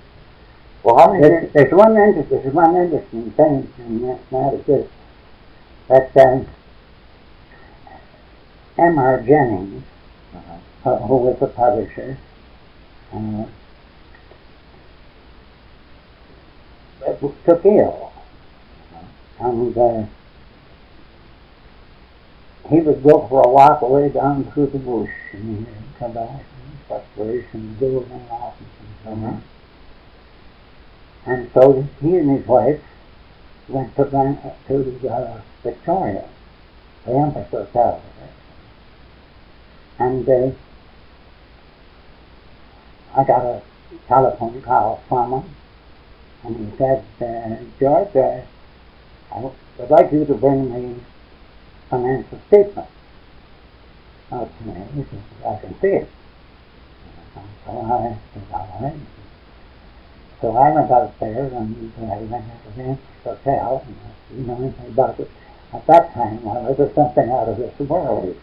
Well, 0.85 0.99
how 0.99 1.13
many 1.13 1.23
there's, 1.29 1.53
there's 1.53 1.73
one 1.73 1.97
inter- 1.97 2.23
there's 2.31 2.55
one 2.55 2.77
interesting 2.77 3.31
thing 3.33 3.73
in 3.79 4.03
that, 4.07 4.31
that 4.31 4.55
is 4.55 4.65
this, 4.67 4.87
that 5.89 6.17
um, 6.17 6.47
M.R. 8.79 9.21
Jennings, 9.23 9.83
Uh-huh. 10.35 10.91
uh, 10.91 10.99
who 11.07 11.17
was 11.17 11.39
the 11.41 11.47
publisher, 11.49 12.19
uh, 13.13 13.45
took 17.45 17.65
ill. 17.65 18.13
And 19.39 19.77
uh, 19.77 20.07
he 22.69 22.81
would 22.81 23.03
go 23.03 23.27
for 23.29 23.45
a 23.45 23.49
walk 23.49 23.83
away 23.83 24.09
down 24.09 24.51
through 24.53 24.69
the 24.69 24.79
bush 24.79 25.11
and 25.33 25.59
he'd 25.59 25.99
come 25.99 26.13
back 26.13 26.31
and 26.31 26.79
frustration, 26.89 27.77
go 27.79 28.03
in 28.03 28.09
the 28.09 28.31
office 28.31 28.67
and 28.81 28.97
so 29.05 29.11
on. 29.11 29.43
And 31.27 31.51
so 31.53 31.87
he 32.01 32.17
and 32.17 32.39
his 32.39 32.47
wife 32.47 32.81
went 33.69 33.95
to, 33.97 34.05
Van- 34.05 34.39
to 34.69 35.09
uh, 35.09 35.41
Victoria, 35.63 36.29
the 37.05 37.13
Empress 37.13 37.51
Hotel. 37.51 38.03
And 39.99 40.29
uh, 40.29 40.51
I 43.17 43.25
got 43.25 43.45
a 43.45 43.63
telephone 44.09 44.61
call 44.63 45.03
from 45.09 45.33
him, 45.33 45.55
and 46.45 46.71
he 46.71 46.77
said, 46.77 47.05
uh, 47.21 47.57
George, 47.79 48.17
uh, 48.17 48.43
I 49.35 49.41
would 49.41 49.91
like 49.91 50.13
you 50.13 50.25
to 50.27 50.35
bring 50.35 50.73
me 50.73 51.01
financial 51.91 52.41
statement 52.49 52.89
out 54.33 54.51
to 54.59 54.65
me. 54.65 54.75
He 54.95 55.03
said, 55.05 55.23
I 55.47 55.61
can 55.61 55.81
see 55.81 55.89
it. 55.89 56.09
So 57.65 57.71
I 57.71 58.17
said, 58.35 58.45
all 58.53 58.79
right. 58.81 58.97
So 60.41 60.57
I 60.57 60.71
went 60.71 61.19
there 61.21 61.45
and 61.47 61.93
uh, 61.99 62.05
I 62.05 62.19
went 62.19 62.45
to 62.45 62.77
the 62.77 62.83
Empress 62.83 63.25
Hotel, 63.25 63.85
and 63.87 63.97
I 63.97 64.33
didn't 64.33 64.47
know 64.47 64.57
anything 64.63 64.87
about 64.89 65.19
it. 65.21 65.31
At 65.73 65.87
that 65.87 66.13
time, 66.13 66.43
well, 66.45 66.67
it 66.71 66.79
was 66.79 66.95
something 66.95 67.31
out 67.31 67.49
of 67.49 67.57
this 67.57 67.89
world. 67.89 68.37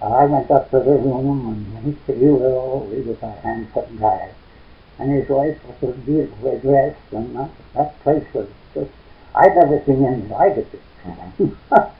I 0.00 0.24
went 0.26 0.50
up 0.50 0.70
to 0.70 0.78
the 0.78 0.92
room 0.92 1.66
and 1.76 1.84
he 1.84 2.00
said, 2.06 2.20
you 2.20 2.36
were 2.36 2.94
he 2.94 3.02
was 3.02 3.20
a 3.20 3.32
handsome 3.42 3.98
guy. 3.98 4.30
And 4.98 5.12
his 5.12 5.28
wife 5.28 5.58
was 5.64 5.76
so 5.80 5.92
beautifully 5.92 6.58
dressed 6.58 7.12
and 7.12 7.36
that, 7.36 7.50
that 7.74 8.00
place 8.02 8.26
was 8.34 8.48
just, 8.74 8.90
I'd 9.34 9.54
never 9.54 9.82
seen 9.84 10.04
anything 10.04 10.30
like 10.30 10.56
it. 10.56 10.68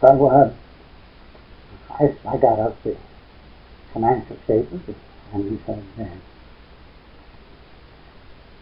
So 0.00 0.26
uh, 0.28 0.50
I, 1.90 2.14
I 2.26 2.36
got 2.38 2.58
up 2.58 2.82
the 2.82 2.96
financial 3.92 4.36
statements 4.44 4.90
and 5.34 5.50
he 5.50 5.58
said, 5.66 5.84
uh, 5.98 6.04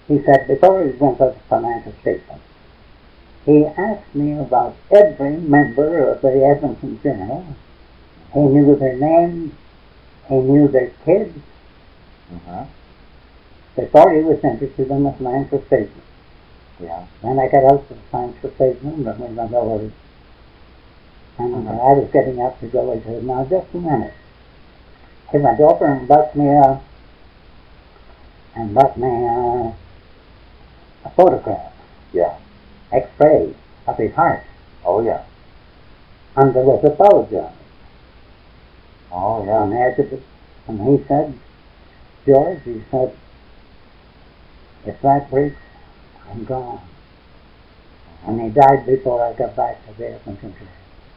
he 0.08 0.23
said, 0.25 0.49
before 0.49 0.85
he 0.85 0.90
went 0.92 1.20
up 1.20 1.35
the 1.35 1.40
financial 1.49 1.92
statement, 2.00 2.42
he 3.47 3.64
asked 3.66 4.14
me 4.14 4.32
about 4.32 4.75
every 4.90 5.37
member 5.37 6.08
of 6.08 6.23
the 6.23 6.44
Edmonton 6.44 7.00
Journal. 7.02 7.47
He 8.35 8.40
knew 8.40 8.75
their 8.75 8.97
names, 8.97 9.52
he 10.28 10.35
knew 10.35 10.66
their 10.66 10.90
kids, 11.04 11.38
Uh-huh. 12.35 12.64
before 13.75 14.12
he 14.12 14.20
was 14.23 14.42
interested 14.44 14.90
in 14.90 15.04
the 15.04 15.12
financial 15.12 15.62
statement. 15.66 16.04
Yeah. 16.80 17.06
Then 17.23 17.38
I 17.38 17.49
got 17.49 17.64
out 17.64 17.88
the 17.88 17.94
financial 18.11 18.50
statement 18.54 19.06
and 19.06 19.37
went 19.37 19.54
over 19.54 19.85
it. 19.85 19.92
And 21.38 21.54
Mhm. 21.54 21.70
I 21.70 21.92
was 21.92 22.11
getting 22.12 22.40
up 22.40 22.58
to 22.61 22.66
go, 22.66 22.92
he 22.92 23.00
said, 23.02 23.25
now 23.25 23.44
just 23.44 23.73
a 23.73 23.76
minute. 23.78 24.12
He 25.30 25.38
went 25.38 25.61
over 25.61 25.87
and 25.87 26.08
bought 26.08 26.35
me 26.35 26.49
a, 26.49 26.80
and 28.56 28.75
bought 28.75 28.97
me 28.99 29.08
a, 29.08 29.75
a 31.04 31.11
photograph, 31.16 31.73
Yeah. 32.12 32.35
x-ray 32.92 33.54
of 33.87 33.97
his 33.97 34.14
heart. 34.14 34.42
Oh 34.85 35.00
yeah. 35.02 35.23
And 36.37 36.52
there 36.54 36.64
was 36.64 36.82
a 36.85 36.90
bulge 36.90 37.32
on 37.32 37.44
it. 37.44 37.52
Oh 39.12 39.16
on 39.16 39.47
yeah. 39.47 39.66
the 39.66 39.80
edge 39.85 39.99
of 40.00 40.12
it. 40.12 40.23
And 40.66 40.80
he 40.80 41.04
said, 41.06 41.35
George, 42.28 42.62
he 42.64 42.82
said, 42.90 43.16
if 44.85 45.00
that 45.00 45.30
breaks, 45.30 45.56
I'm 46.30 46.44
gone. 46.44 46.82
And 48.26 48.38
he 48.38 48.50
died 48.50 48.85
before 48.85 49.25
I 49.25 49.32
got 49.32 49.56
back 49.56 49.87
to 49.87 49.94
the 49.97 50.11
Edmonton 50.12 50.52
Journal. 50.52 50.68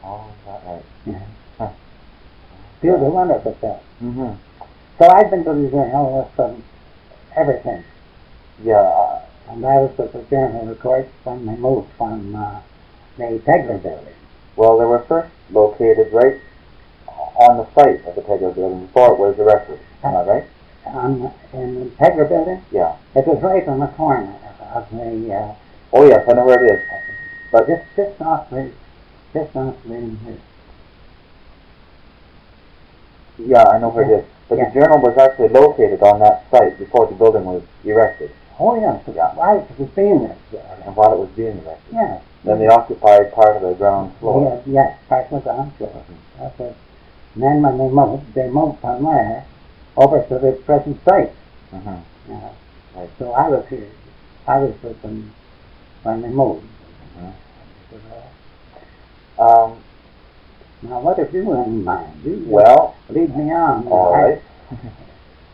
Oh, 0.06 0.30
is 0.30 0.46
that 0.46 0.64
right? 0.66 0.86
Yeah. 1.06 1.26
Huh. 1.58 1.72
He 2.82 2.88
was 2.88 3.02
a 3.02 3.10
wonderful 3.10 3.54
fellow. 3.56 3.82
Mm-hmm. 4.02 4.64
So 4.98 5.10
I've 5.10 5.30
been 5.30 5.44
to 5.44 5.54
the 5.54 5.70
journal 5.70 6.32
from 6.34 6.64
ever 7.36 7.60
since. 7.62 7.86
Yeah. 8.64 9.22
And 9.50 9.66
I 9.66 9.82
was 9.82 9.98
the 9.98 10.26
journal, 10.30 10.70
of 10.70 10.80
course, 10.80 11.08
when 11.26 11.46
they 11.46 11.58
moved 11.58 11.90
from 11.98 12.36
uh, 12.36 12.62
the 13.18 13.42
Tegler 13.46 13.84
building. 13.84 14.16
well, 14.56 14.80
they 14.80 14.86
were 14.86 15.04
first 15.04 15.34
located 15.52 16.14
right 16.14 16.40
on 17.36 17.58
the 17.58 17.68
site 17.74 18.06
of 18.06 18.16
the 18.16 18.22
Tegler 18.22 18.56
building 18.56 18.86
before 18.86 19.14
it 19.14 19.20
was 19.20 19.38
erected. 19.38 19.80
Am 20.06 20.16
I 20.16 20.24
right? 20.24 20.48
On, 20.86 21.32
in 21.54 21.76
the 21.76 21.86
Tegler 21.92 22.28
building, 22.28 22.62
Yeah. 22.72 22.96
it 23.16 23.26
was 23.28 23.42
right 23.44 23.68
on 23.68 23.80
the 23.80 23.88
corner 23.88 24.34
of 24.74 24.90
the, 24.92 25.34
uh, 25.34 25.54
Oh 25.94 26.08
yes, 26.08 26.28
I 26.28 26.34
know 26.34 26.46
where 26.46 26.64
it 26.66 26.72
is. 26.72 26.82
but 27.52 27.68
just, 27.68 27.84
just 27.96 28.22
off 28.22 28.50
the, 28.50 28.72
just 29.34 29.56
off 29.56 29.76
the, 29.86 30.16
Yeah, 33.38 33.64
I 33.68 33.78
know 33.80 33.90
where 33.90 34.06
it 34.06 34.20
is. 34.20 34.26
But 34.50 34.58
Yeah. 34.58 34.70
the 34.70 34.80
journal 34.82 35.00
was 35.00 35.18
actually 35.18 35.50
located 35.50 36.02
on 36.02 36.20
that 36.20 36.44
site 36.52 36.78
before 36.80 37.08
the 37.08 37.14
building 37.16 37.46
was 37.46 37.62
erected, 37.86 38.32
oh 38.60 38.76
yes, 38.80 39.02
Yeah. 39.14 39.32
I 39.42 39.54
was 39.78 39.90
seeing 39.96 40.24
it 40.24 40.38
there. 40.52 40.62
and 40.86 40.96
while 40.96 41.14
it 41.14 41.20
was 41.20 41.30
being 41.30 41.58
erected. 41.64 41.94
Yes. 41.94 42.22
Then 42.44 42.58
they 42.60 42.68
occupied 42.68 43.32
part 43.34 43.56
of 43.58 43.62
the 43.62 43.74
ground 43.76 44.14
floor. 44.20 44.42
Yes, 44.66 44.68
yes, 44.68 44.98
part 45.08 45.32
was 45.32 45.46
on 45.46 45.72
floor. 45.78 45.92
That's 46.40 46.60
it. 46.60 46.76
And 47.36 47.44
then 47.44 47.62
when 47.62 47.78
they 47.78 47.88
moved, 47.88 48.34
they 48.34 48.50
moved 48.50 48.80
from 48.80 49.04
there 49.04 49.46
over 50.02 50.24
to 50.24 50.40
the 50.40 50.52
present. 50.66 51.04
Mm-hmm. 51.06 52.32
Yeah. 52.32 52.50
Right. 52.96 53.10
So 53.20 53.32
I 53.34 53.48
was 53.50 53.66
here. 53.70 53.90
I 54.48 54.58
was 54.58 54.74
with 54.82 55.02
them 55.02 55.34
when 56.04 56.22
they 56.22 56.30
moved. 56.30 56.66
Mhm. 57.18 57.34
Um, 59.40 59.78
Now, 60.84 61.00
what 61.00 61.20
have 61.20 61.32
you 61.34 61.54
in 61.54 61.84
mind? 61.84 62.24
You 62.26 62.44
well, 62.48 62.96
lead 63.10 63.36
me 63.38 63.52
on. 63.52 63.88
All 63.88 64.14
right. 64.14 64.42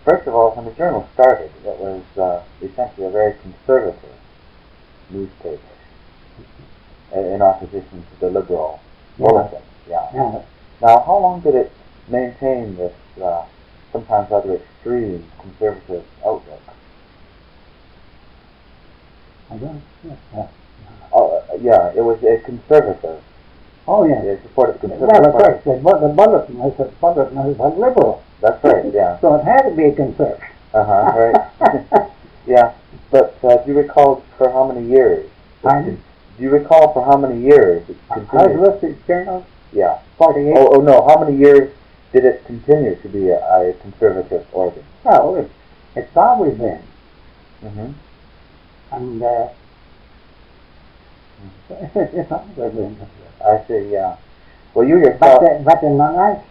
First 0.06 0.26
of 0.26 0.34
all, 0.34 0.52
when 0.52 0.64
the 0.66 0.72
journal 0.72 1.08
started, 1.14 1.52
it 1.66 1.78
was 1.78 2.04
uh, 2.18 2.42
essentially 2.62 3.08
a 3.08 3.10
very 3.10 3.36
conservative 3.42 4.16
newspaper 5.10 5.60
in 7.14 7.26
in 7.26 7.42
opposition 7.42 8.06
to 8.10 8.20
the 8.22 8.30
liberal 8.30 8.80
bulletin. 9.18 9.62
Yeah. 9.90 10.08
Yeah. 10.14 10.42
Now, 10.82 11.04
how 11.06 11.18
long 11.20 11.42
did 11.42 11.56
it 11.56 11.72
maintain 12.08 12.78
this 12.78 12.94
uh, 13.22 13.44
sometimes 13.98 14.30
rather 14.32 14.56
extreme 14.56 15.26
conservative 15.42 16.06
outlook? 16.26 16.62
I 19.50 19.58
don't. 19.58 19.82
yeah. 20.36 20.48
Oh, 21.14 21.38
uh, 21.38 21.58
yeah, 21.62 21.92
it 21.96 22.02
was 22.04 22.22
a 22.24 22.38
conservative. 22.46 23.24
Oh, 23.88 24.06
yeah. 24.06 24.22
It 24.22 24.42
supported 24.44 24.80
conservative 24.82 25.10
Well, 25.10 25.26
of 25.26 25.32
course, 25.34 25.64
the, 25.64 25.72
the 26.08 26.14
bulletin 26.14 26.58
was 26.58 26.76
a 26.80 26.86
bulletin 27.00 27.36
was 27.38 27.58
a 27.58 27.80
liberal, 27.80 28.24
That's 28.42 28.64
right. 28.64 28.86
Yeah. 28.94 29.20
so 29.20 29.36
it 29.36 29.44
had 29.46 29.64
to 29.70 29.76
be 29.76 29.86
a 29.86 29.96
conservative. 29.96 30.44
Uh 30.74 30.84
huh. 30.84 31.32
Right. 31.60 32.12
yeah. 32.48 32.74
But 33.10 33.38
uh, 33.44 33.58
do 33.64 33.72
you 33.72 33.78
recall 33.78 34.24
for 34.38 34.52
how 34.52 34.70
many 34.72 34.86
years? 34.88 35.30
Pardon? 35.64 36.04
Do 36.38 36.44
you 36.44 36.50
recall 36.50 36.94
for 36.94 37.04
how 37.06 37.18
many 37.18 37.42
years 37.42 37.88
it 37.90 37.96
I 38.12 38.20
was 38.20 38.28
continued? 38.30 39.00
the 39.00 39.08
journal 39.08 39.46
Yeah. 39.72 40.00
48. 40.18 40.54
Oh, 40.58 40.68
oh 40.76 40.82
no. 40.82 41.08
How 41.08 41.24
many 41.24 41.38
years 41.38 41.74
did 42.14 42.26
it 42.26 42.46
continue 42.46 42.96
to 42.96 43.10
be 43.10 43.30
a, 43.30 43.38
a 43.38 43.74
conservative 43.82 44.46
organ? 44.54 44.84
Well, 45.04 45.36
it, 45.36 45.52
it's 45.96 46.16
always 46.16 46.58
been. 46.58 46.82
Mm-hmm. 47.64 47.92
And 48.92 49.24
uh, 49.24 49.48
it's, 51.70 51.96
it's 51.96 52.32
always 52.32 52.74
been. 52.74 52.98
I 53.46 53.64
see. 53.68 53.90
Yeah. 53.92 54.18
Well, 54.74 54.88
you 54.88 54.96
But, 55.00 55.06
yourself. 55.06 55.44
uh, 55.44 55.64
but 55.64 55.84
in 55.84 55.98
the 55.98 56.12
last 56.12 56.46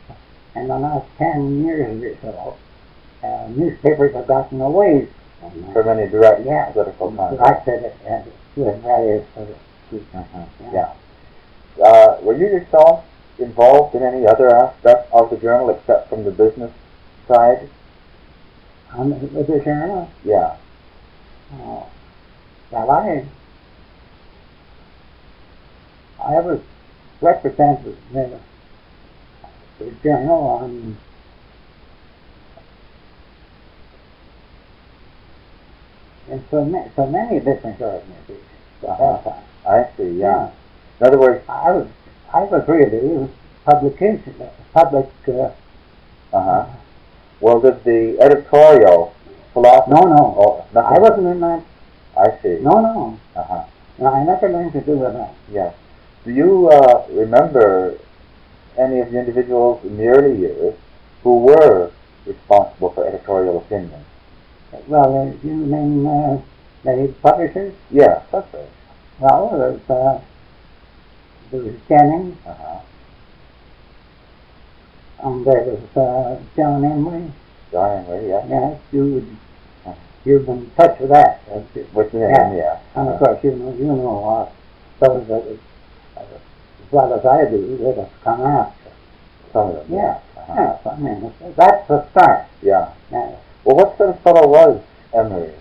in 0.54 0.68
the 0.68 0.78
last 0.78 1.06
ten 1.18 1.64
years 1.64 2.18
or 2.22 2.56
so, 3.22 3.26
uh, 3.26 3.48
newspapers 3.48 4.14
have 4.14 4.26
gotten 4.26 4.60
away 4.60 5.08
from 5.40 5.62
that. 5.62 5.72
for 5.72 5.84
many 5.84 6.08
direct 6.10 6.44
Yeah. 6.46 6.70
political 6.72 7.10
Like 7.10 7.38
contacts. 7.38 7.62
I 7.62 7.64
said, 7.64 7.84
it, 7.84 7.96
uh, 8.06 8.78
various 8.78 9.24
sort 9.34 9.50
of 9.50 9.56
Mhm. 9.92 10.46
Yeah. 10.72 10.92
Yeah. 11.78 11.84
Uh, 11.86 12.18
were 12.22 12.34
you 12.34 12.46
yourself 12.46 13.04
involved 13.38 13.94
in 13.94 14.02
any 14.02 14.26
other 14.26 14.54
aspect 14.54 15.12
of 15.12 15.30
the 15.30 15.36
journal 15.36 15.70
except 15.70 16.08
from 16.08 16.24
the 16.24 16.30
business 16.30 16.72
side? 17.28 17.68
on 18.92 19.10
the, 19.10 19.16
the 19.16 19.60
journal. 19.64 20.10
Yeah. 20.24 20.56
Uh, 21.52 21.82
well, 22.70 22.90
I 22.90 23.26
I 26.22 26.40
was 26.40 26.60
represented 27.20 27.96
the, 28.12 28.38
the 29.78 29.90
journal 30.02 30.36
on 30.62 30.96
in 36.28 36.44
so 36.50 36.64
many, 36.64 36.90
so 36.96 37.06
many 37.06 37.38
different 37.38 37.80
organizations 37.80 38.40
Uh-huh. 38.86 39.32
I 39.68 39.88
see. 39.96 40.10
Yeah. 40.18 40.50
In 41.00 41.06
other 41.06 41.18
words, 41.18 41.44
I 41.48 41.70
was 41.72 41.88
I 42.32 42.42
was 42.44 42.66
really 42.68 43.28
publication 43.64 44.34
public. 44.72 45.08
Uh, 45.28 45.32
uh 46.32 46.42
huh. 46.42 46.66
Well, 47.40 47.60
did 47.60 47.84
the 47.84 48.18
editorial 48.20 49.14
philosophy? 49.52 49.90
no, 49.92 50.00
no, 50.02 50.34
Oh, 50.38 50.64
nothing. 50.72 50.96
I 50.96 50.98
wasn't 50.98 51.26
in 51.28 51.40
that. 51.40 51.62
I 52.16 52.30
see. 52.42 52.58
No, 52.60 52.80
no, 52.80 53.18
Uh 53.34 53.42
huh. 53.42 53.64
no 53.98 54.06
I 54.06 54.24
never 54.24 54.48
learned 54.48 54.72
to 54.72 54.80
do 54.80 54.92
with 54.96 55.12
that. 55.12 55.34
Yes. 55.50 55.74
Do 56.24 56.32
you 56.32 56.68
uh, 56.68 57.06
remember 57.10 57.98
any 58.76 59.00
of 59.00 59.10
the 59.12 59.18
individuals 59.18 59.84
in 59.84 59.96
the 59.96 60.06
early 60.08 60.38
years 60.38 60.74
who 61.22 61.38
were 61.38 61.90
responsible 62.26 62.90
for 62.90 63.06
editorial 63.06 63.58
opinion? 63.58 64.04
Well, 64.88 65.16
uh, 65.16 65.46
you 65.46 65.54
mean 65.54 66.06
uh, 66.06 66.40
the 66.84 67.14
publishers? 67.22 67.74
Yes, 67.90 68.24
that's 68.32 68.52
right. 68.52 68.68
Well, 69.20 69.50
there's 69.56 69.90
uh, 69.90 70.20
there 71.50 71.60
was 71.62 71.74
Jennings, 71.88 72.36
Uh 72.46 72.54
huh. 72.54 72.78
and 75.28 75.44
there 75.46 75.62
was 75.62 75.96
uh, 75.96 76.40
John 76.56 76.82
Imrie. 76.82 77.30
John 77.72 78.04
Henry, 78.04 78.28
yes. 78.28 78.46
Yes, 78.48 78.80
you 78.92 79.04
would, 79.14 79.36
you've 80.24 80.46
been 80.46 80.58
in 80.58 80.70
touch 80.76 80.98
with 81.00 81.10
that. 81.10 81.40
With 81.94 82.10
him, 82.12 82.20
Yeah. 82.20 82.54
yeah. 82.54 82.78
And 82.94 83.08
of 83.08 83.18
course, 83.18 83.42
you 83.42 83.52
know 83.52 83.72
you 83.74 83.84
know 83.84 84.24
uh, 84.28 85.06
those 85.06 85.26
that 85.28 85.58
uh, 86.16 86.20
as 86.20 86.92
well 86.92 87.14
as 87.14 87.24
I 87.24 87.50
do 87.50 87.76
that 87.78 87.96
have 87.96 88.10
come 88.22 88.40
after. 88.42 88.90
Some 89.52 89.70
of 89.70 89.74
them. 89.88 89.98
Yeah, 89.98 90.18
Uh-huh. 90.36 90.54
yes, 90.56 90.86
I 90.86 90.96
mean 90.98 91.32
that's 91.56 91.88
the 91.88 92.08
start. 92.10 92.44
Yeah. 92.62 92.92
Yes. 93.10 93.38
Well, 93.64 93.76
what 93.76 93.96
sort 93.96 94.10
of 94.10 94.20
fellow 94.20 94.46
was 94.46 94.80
Imrie? 95.12 95.54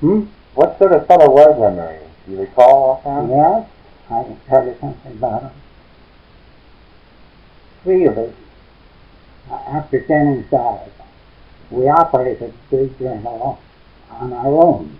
Hmm? 0.00 0.24
What 0.54 0.78
sort 0.78 0.92
of 0.92 1.06
fellow 1.06 1.30
was 1.30 1.56
Imrie? 1.56 2.00
Do 2.26 2.32
you 2.32 2.40
recall 2.40 3.00
offhand? 3.04 3.30
Yes, 3.30 3.66
I 4.10 4.24
can 4.24 4.40
tell 4.48 4.66
you 4.66 4.76
something 4.80 5.12
about 5.12 5.42
him. 5.42 5.50
Three 7.84 8.04
of 8.06 8.18
us, 8.18 8.34
uh, 9.50 9.54
after 9.54 10.00
Jennings 10.06 10.50
died, 10.50 10.90
we 11.70 11.88
operated 11.88 12.52
the 12.70 12.88
journal 12.98 13.60
on 14.10 14.32
our 14.32 14.46
own. 14.64 14.98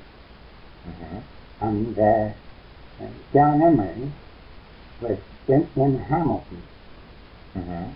Mm-hmm. 0.88 1.64
And 1.64 1.98
uh, 1.98 2.30
John 3.32 3.60
Imrie 3.60 4.10
was 5.00 5.18
in, 5.48 5.68
in 5.76 5.98
Hamilton, 5.98 6.62
Mm-hmm. 7.56 7.90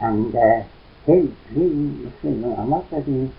and 0.00 0.34
uh, 0.34 0.62
he, 1.04 1.30
he, 1.52 1.60
you 1.60 2.12
see, 2.22 2.28
now, 2.28 2.64
what 2.64 2.88
did 2.88 3.04
he 3.04 3.30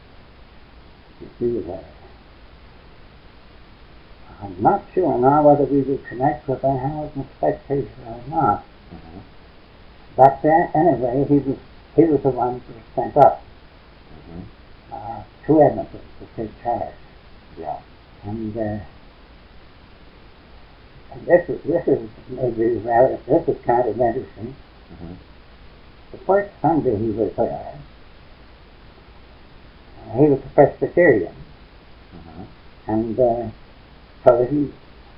do 1.39 1.61
there? 1.63 1.94
I'm 4.41 4.62
not 4.62 4.84
sure 4.93 5.17
now 5.17 5.43
whether 5.43 5.63
we 5.63 5.82
would 5.82 6.06
connect 6.06 6.48
with 6.48 6.62
the 6.62 6.71
Hamilton 6.78 7.28
Spectator 7.38 7.88
or 8.08 8.21
not. 8.30 8.65
Mm-hmm. 8.93 9.19
But 10.15 10.39
uh, 10.43 10.67
anyway, 10.78 11.26
he 11.28 11.38
was 11.39 11.58
he 11.95 12.04
was 12.04 12.21
the 12.21 12.30
one 12.30 12.60
who 12.62 12.74
was 12.74 12.84
sent 12.95 13.17
up 13.17 13.41
Mm-hmm. 14.30 14.93
uh, 14.93 15.24
to 15.45 15.62
Edmonton 15.62 16.00
to 16.19 16.26
take 16.36 16.63
charge. 16.63 16.93
Yeah. 17.60 17.80
And, 18.24 18.58
uh, 18.58 18.80
and 21.12 21.26
this 21.26 21.48
is 21.50 21.62
this 21.63 21.88
is 21.88 22.10
maybe 22.30 22.78
rather 22.78 23.17
this 23.28 23.48
is 23.48 23.62
kind 23.63 23.88
of 23.88 24.00
interesting. 24.00 24.56
Mm-hmm. 24.93 25.13
The 26.12 26.17
first 26.19 26.52
Sunday 26.62 26.95
he 26.98 27.10
was 27.12 27.34
there, 27.36 27.76
uh, 30.08 30.17
he 30.17 30.30
was 30.30 30.39
a 30.39 30.50
Presbyterian, 30.50 31.34
Mm-hmm. 32.15 32.91
and 32.91 33.19
uh, 33.19 33.50
so 34.25 34.43
he 34.45 34.71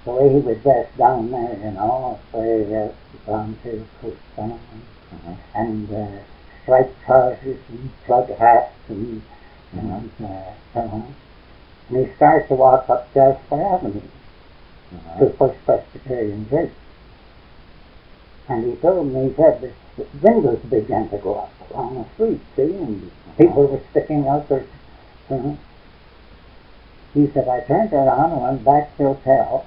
the 0.06 0.12
way 0.12 0.30
he 0.30 0.40
would 0.40 0.62
dress 0.64 0.88
down 0.98 1.32
there, 1.32 1.58
you 1.64 1.72
know, 1.72 2.20
uh, 2.34 2.94
brown 3.26 3.58
tail 3.64 3.86
coat 4.02 4.18
Mm-hmm. 4.38 5.34
and 5.56 5.94
uh, 5.94 6.20
striped 6.64 7.02
trousers 7.06 7.60
and 7.70 7.90
plug 8.06 8.30
hats 8.38 8.74
and 8.90 9.22
Mhm. 9.74 9.80
and 9.80 10.12
uh, 10.26 10.52
so 10.74 10.80
on. 10.82 11.16
And 11.90 12.06
he 12.06 12.14
starts 12.16 12.48
to 12.50 12.56
walk 12.56 12.90
up 12.90 13.14
Jasper 13.14 13.62
Avenue 13.62 14.02
Mm-hmm. 14.94 15.20
to 15.20 15.30
First 15.32 15.66
Presbyterian 15.66 16.50
Church. 16.50 16.72
And 18.50 18.66
he 18.66 18.76
told 18.78 19.12
me, 19.14 19.30
he 19.30 19.36
said, 19.36 19.74
the 19.98 20.06
windows 20.22 20.60
began 20.70 21.10
to 21.10 21.18
go 21.18 21.36
up 21.36 21.52
along 21.72 21.96
the 21.96 22.06
street, 22.14 22.40
see, 22.56 22.74
and 22.76 23.12
people 23.38 23.68
were 23.68 23.82
sticking 23.92 24.28
out 24.28 24.48
their, 24.48 24.66
you 25.30 25.36
know. 25.36 25.58
He 27.18 27.26
said, 27.34 27.48
I 27.48 27.62
turned 27.62 27.92
around 27.94 28.32
and 28.34 28.42
went 28.44 28.64
back 28.64 28.96
to 28.98 29.04
the 29.04 29.14
hotel 29.16 29.66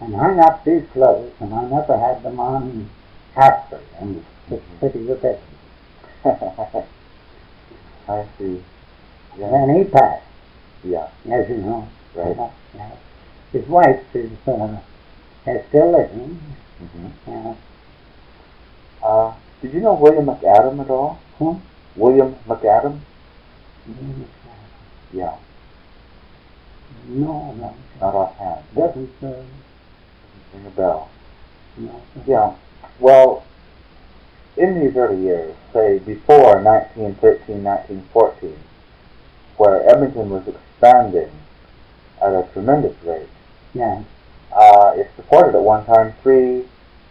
and 0.00 0.14
hung 0.14 0.40
up 0.40 0.64
these 0.64 0.84
clothes, 0.94 1.30
and 1.38 1.52
I 1.52 1.64
never 1.68 1.98
had 1.98 2.22
them 2.22 2.40
on 2.40 2.88
after 3.36 3.80
in 4.00 4.24
the 4.48 4.60
city 4.80 5.10
of 5.10 5.22
Edmonton. 5.22 6.84
I 8.08 8.24
see. 8.38 8.64
Yeah. 9.38 9.50
Then 9.50 9.76
he 9.76 9.84
passed, 9.84 10.24
Yeah. 10.82 11.08
as 11.30 11.48
you 11.50 11.56
know. 11.58 11.86
Right. 12.14 12.38
Uh, 12.38 12.48
yeah. 12.74 12.90
His 13.52 13.66
wife 13.68 14.00
is, 14.14 14.30
uh, 14.48 14.78
is 15.46 15.66
still 15.68 15.92
living. 15.92 16.40
Mm-hmm. 16.82 17.30
Uh, 17.50 17.54
Uh, 19.06 19.34
did 19.60 19.74
you 19.74 19.80
know 19.80 19.92
William 19.92 20.24
McAdam 20.24 20.80
at 20.80 20.88
all? 20.88 21.18
who? 21.38 21.60
William 21.94 22.34
McAdam? 22.48 23.00
Mm, 23.86 24.24
Yeah. 25.12 25.36
No, 27.06 27.52
no. 27.54 27.74
Not 28.00 28.14
offhand. 28.14 28.64
Doesn't, 28.74 29.10
Ring 29.20 30.66
a 30.66 30.70
bell. 30.70 31.08
no. 31.76 32.00
Yeah. 32.26 32.54
Well, 33.00 33.44
in 34.56 34.80
these 34.80 34.96
early 34.96 35.20
years, 35.22 35.54
say 35.72 35.98
before 35.98 36.62
1913, 36.62 37.62
1914, 37.64 38.56
where 39.56 39.88
Edmonton 39.88 40.30
was 40.30 40.46
expanding 40.46 41.30
at 42.22 42.30
a 42.32 42.46
tremendous 42.52 42.94
rate, 43.04 43.28
Yeah. 43.72 44.02
uh, 44.52 44.92
it 44.96 45.10
supported 45.16 45.56
at 45.56 45.62
one 45.62 45.84
time 45.86 46.14
three 46.22 46.64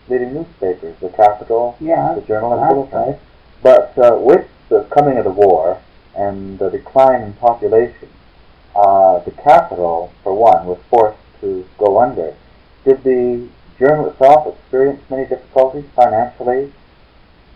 leading 0.09 0.33
newspapers, 0.33 0.95
the 1.01 1.09
Capital, 1.09 1.75
Yeah. 1.79 2.13
the 2.15 2.21
Journal, 2.21 2.53
and 2.53 2.69
Bulletin. 2.73 2.97
right. 2.99 3.19
But 3.61 3.97
uh, 3.97 4.17
with 4.17 4.47
the 4.69 4.83
coming 4.85 5.17
of 5.17 5.23
the 5.25 5.29
war 5.31 5.77
and 6.15 6.57
the 6.59 6.69
decline 6.69 7.21
in 7.21 7.33
population, 7.33 8.09
uh, 8.75 9.19
the 9.19 9.31
capital, 9.31 10.11
for 10.23 10.33
one, 10.33 10.65
was 10.65 10.79
forced 10.89 11.19
to 11.41 11.67
go 11.77 11.99
under. 11.99 12.35
Did 12.85 13.03
the 13.03 13.47
journal 13.79 14.09
itself 14.09 14.55
experience 14.55 15.01
many 15.09 15.25
difficulties 15.27 15.85
financially 15.95 16.71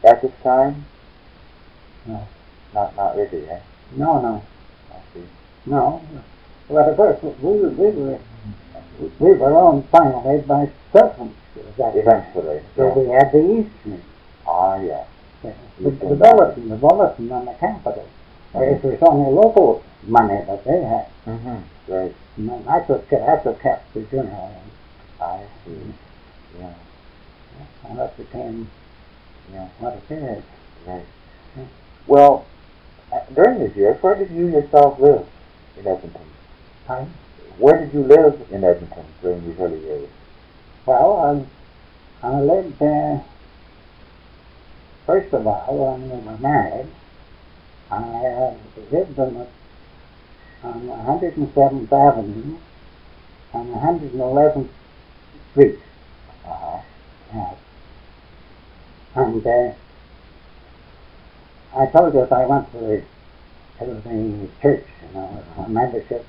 at 0.04 0.22
this 0.22 0.32
time? 0.44 0.86
No. 2.06 2.28
Not, 2.74 2.96
not 2.96 3.16
really, 3.16 3.50
eh? 3.50 3.60
No, 3.96 4.22
no. 4.22 4.44
I 4.92 5.00
see. 5.14 5.24
No. 5.66 6.02
Well, 6.70 6.90
of 6.90 6.96
course, 6.98 7.24
we 7.24 7.60
were, 7.60 7.70
we 7.70 7.90
were, 7.92 8.20
we 9.20 9.34
were 9.34 9.58
owned 9.58 9.88
finally 9.90 10.42
by 10.42 10.70
Southams. 10.92 11.36
That 11.78 11.96
Eventually. 11.96 12.62
So 12.76 12.88
yeah. 12.88 12.94
we 12.94 13.10
had 13.10 13.32
the 13.32 13.40
Eastman. 13.40 14.04
Ah, 14.48 14.80
yeah. 14.82 15.06
The, 15.42 15.54
the, 15.80 15.90
the 15.90 16.16
bulletin, 16.16 16.70
the 16.70 16.76
bulletin 16.76 17.32
on 17.32 17.46
the 17.46 17.54
capital. 17.54 18.08
Whereas 18.54 18.82
there's 18.82 19.02
only 19.02 19.32
local 19.32 19.84
money 20.04 20.40
that 20.48 20.64
they 20.64 20.82
had. 20.82 21.08
Mm-hmm. 21.26 21.92
Right. 21.94 22.16
And 22.38 22.66
that's 22.66 22.90
what, 22.90 23.10
that's 23.10 23.46
what 23.46 23.60
kept 23.62 23.94
the 23.94 24.02
journal. 24.04 24.62
I 25.22 25.44
see. 25.66 25.94
Yeah. 26.60 26.74
And 27.90 28.00
that 28.00 28.16
became 28.18 28.70
Yeah. 29.54 29.68
what 29.80 30.02
it 30.10 30.14
is. 30.14 30.44
Right. 30.86 31.06
Yeah. 31.58 31.64
Well, 32.08 32.46
uh, 33.12 33.20
during 33.34 33.60
these 33.60 33.76
years, 33.76 34.02
where 34.02 34.16
did 34.16 34.32
you 34.32 34.48
yourself 34.48 35.00
live 35.00 35.26
in 35.78 35.88
Edmonton? 35.88 36.22
Pardon? 36.86 37.14
Where 37.58 37.80
did 37.80 37.94
you 37.94 38.04
live 38.04 38.48
in 38.52 38.64
Edmonton 38.64 39.06
during 39.22 39.44
these 39.48 39.60
early 39.60 39.80
years? 39.80 40.10
Well, 40.86 41.48
I, 42.24 42.28
I 42.28 42.40
lived 42.42 42.80
there, 42.80 43.24
first 45.06 45.34
of 45.34 45.46
all, 45.48 45.96
when 45.98 46.10
we 46.10 46.26
were 46.26 46.38
married, 46.38 46.88
I 47.90 47.96
uh, 47.98 48.54
lived 48.92 49.18
on, 49.20 49.34
the, 49.34 49.48
on 50.64 50.82
107th 50.88 51.92
Avenue 51.92 52.58
on 53.54 53.68
111th 53.68 54.70
Street. 55.52 55.80
Uh-huh. 56.46 56.80
Yeah. 57.34 57.56
And 59.16 59.46
uh, 59.46 59.74
I 61.76 61.86
told 61.88 62.14
you 62.14 62.22
if 62.22 62.32
I 62.32 62.46
went 62.46 62.72
to 62.74 62.78
the, 62.80 63.04
to 63.80 63.86
the 63.86 64.48
church, 64.62 64.86
you 65.02 65.14
know, 65.14 65.44
a 65.58 65.70
membership, 65.70 66.26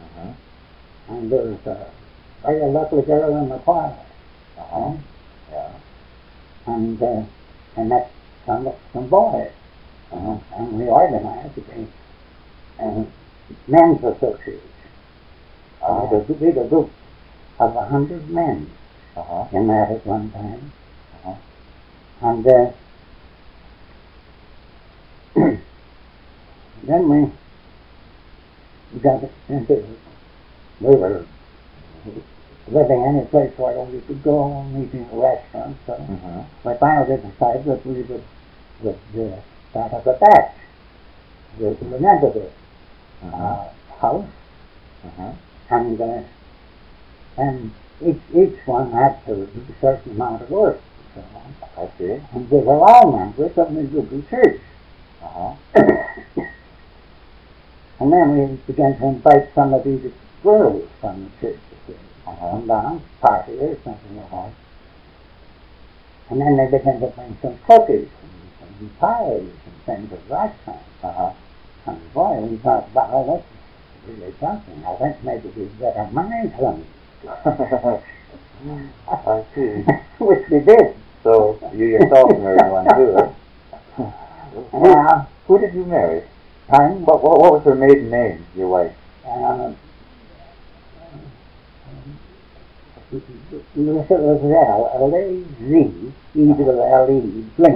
Uh-huh. 0.00 0.32
and 1.08 1.30
there 1.32 1.42
was 1.42 1.66
a 1.66 1.90
very 2.42 2.70
lovely 2.70 3.02
girl 3.02 3.36
in 3.36 3.48
the 3.48 3.58
choir. 3.58 3.96
Uh-huh. 4.58 4.92
Yeah. 5.50 5.72
and 6.66 7.02
uh, 7.02 7.22
and 7.76 7.88
met 7.88 8.10
some 8.46 8.70
some 8.92 9.08
boys, 9.08 9.50
uh, 10.12 10.38
and 10.56 10.78
we 10.78 10.86
organized 10.86 11.58
a 11.58 11.86
uh, 12.82 13.04
men's 13.66 14.02
association. 14.04 14.60
Uh-huh. 15.82 16.16
Uh, 16.16 16.20
a 16.20 16.24
group 16.68 16.90
of 17.60 17.76
a 17.76 17.84
hundred 17.86 18.28
men 18.30 18.70
Uh-huh. 19.16 19.56
in 19.56 19.66
that 19.66 19.90
at 19.90 20.06
one 20.06 20.30
time, 20.30 20.72
Uh-huh. 21.24 21.34
and 22.28 22.46
uh, 22.46 22.70
then 26.84 27.08
we 27.08 27.30
got 29.00 29.22
into 29.48 29.84
we 30.80 30.94
were 30.94 31.24
living 32.68 33.04
any 33.04 33.24
place 33.26 33.52
where 33.58 33.80
we 33.80 34.00
could 34.02 34.22
go 34.22 34.60
and 34.60 34.84
eat 34.84 34.94
in 34.94 35.06
a 35.12 35.16
restaurant, 35.16 35.76
so. 35.86 35.94
Mm-hmm. 35.94 36.68
we 36.68 36.74
finally 36.78 37.16
decided 37.16 37.64
that 37.64 37.84
we 37.86 38.02
would, 38.02 38.22
would 38.82 38.98
uh, 39.16 39.36
start 39.70 39.92
up 39.92 40.06
a 40.06 40.12
batch. 40.14 40.54
We 41.58 41.66
we 41.66 41.96
rented 41.98 42.36
a 42.36 42.46
Uh-huh. 43.26 43.36
uh, 43.36 43.68
house, 44.00 44.26
Uh-huh. 45.06 45.32
and 45.70 46.00
uh, 46.00 46.22
and 47.36 47.72
each 48.04 48.20
each 48.34 48.58
one 48.66 48.92
had 48.92 49.24
to 49.26 49.34
do 49.46 49.60
a 49.68 49.80
certain 49.80 50.12
amount 50.12 50.42
of 50.42 50.50
work. 50.50 50.80
So 51.14 51.20
on. 51.34 51.54
I 51.76 51.88
see. 51.98 52.20
And 52.34 52.50
we 52.50 52.58
were 52.58 52.78
all 52.80 53.10
members 53.12 53.56
of 53.58 53.72
the 54.10 54.22
Church. 54.30 54.60
Uh-huh. 55.22 55.54
and 58.00 58.12
then 58.12 58.38
we 58.38 58.56
began 58.66 58.96
to 58.98 59.06
invite 59.06 59.52
some 59.54 59.74
of 59.74 59.82
these 59.84 60.12
girls 60.42 60.88
from 61.00 61.24
the 61.24 61.30
church 61.40 61.60
to 61.86 61.94
Uh-huh. 62.28 62.50
come 62.50 62.66
down, 62.66 63.02
party 63.20 63.52
or 63.58 63.76
something 63.82 64.16
like 64.16 64.30
that. 64.30 64.52
And 66.30 66.40
then 66.40 66.56
they 66.56 66.66
began 66.78 67.00
to 67.00 67.06
bring 67.08 67.36
some 67.42 67.58
cookies 67.66 68.06
and 68.22 68.30
pies 69.00 69.42
and 69.42 69.74
things 69.86 70.12
of 70.12 70.28
that 70.28 70.54
kind. 70.64 70.78
Uh-huh. 71.02 71.32
And 71.86 72.12
boy, 72.14 72.40
we 72.40 72.56
thought, 72.58 72.90
wow, 72.92 73.24
that's 73.28 73.46
really 74.18 74.32
something. 74.40 74.84
I 74.86 74.94
think 74.96 75.22
maybe 75.24 75.48
we'd 75.56 75.78
better 75.80 76.08
mind 76.12 76.52
some. 76.58 76.84
I 79.08 79.44
see. 79.54 79.84
Which 80.24 80.48
we 80.50 80.60
did. 80.60 80.94
So 81.22 81.58
you 81.74 81.86
yourself 81.86 82.30
married 82.38 82.70
one 82.70 82.86
too? 82.96 83.34
Who, 84.70 84.88
Yeah. 84.88 85.24
who 85.46 85.58
did 85.58 85.74
you 85.74 85.84
marry? 85.84 86.22
Time, 86.70 87.04
What, 87.04 87.22
what, 87.22 87.38
what 87.40 87.52
was 87.54 87.62
her 87.64 87.74
maiden 87.74 88.10
name, 88.10 88.44
your 88.56 88.68
wife? 88.68 88.94
uh, 89.26 89.28
It 89.30 89.36
was 89.40 89.74
L, 92.96 92.97
L-A-Z, 94.94 96.12
E 96.34 96.52
the 96.52 96.88
L-E. 96.92 97.44
Yeah. 97.56 97.72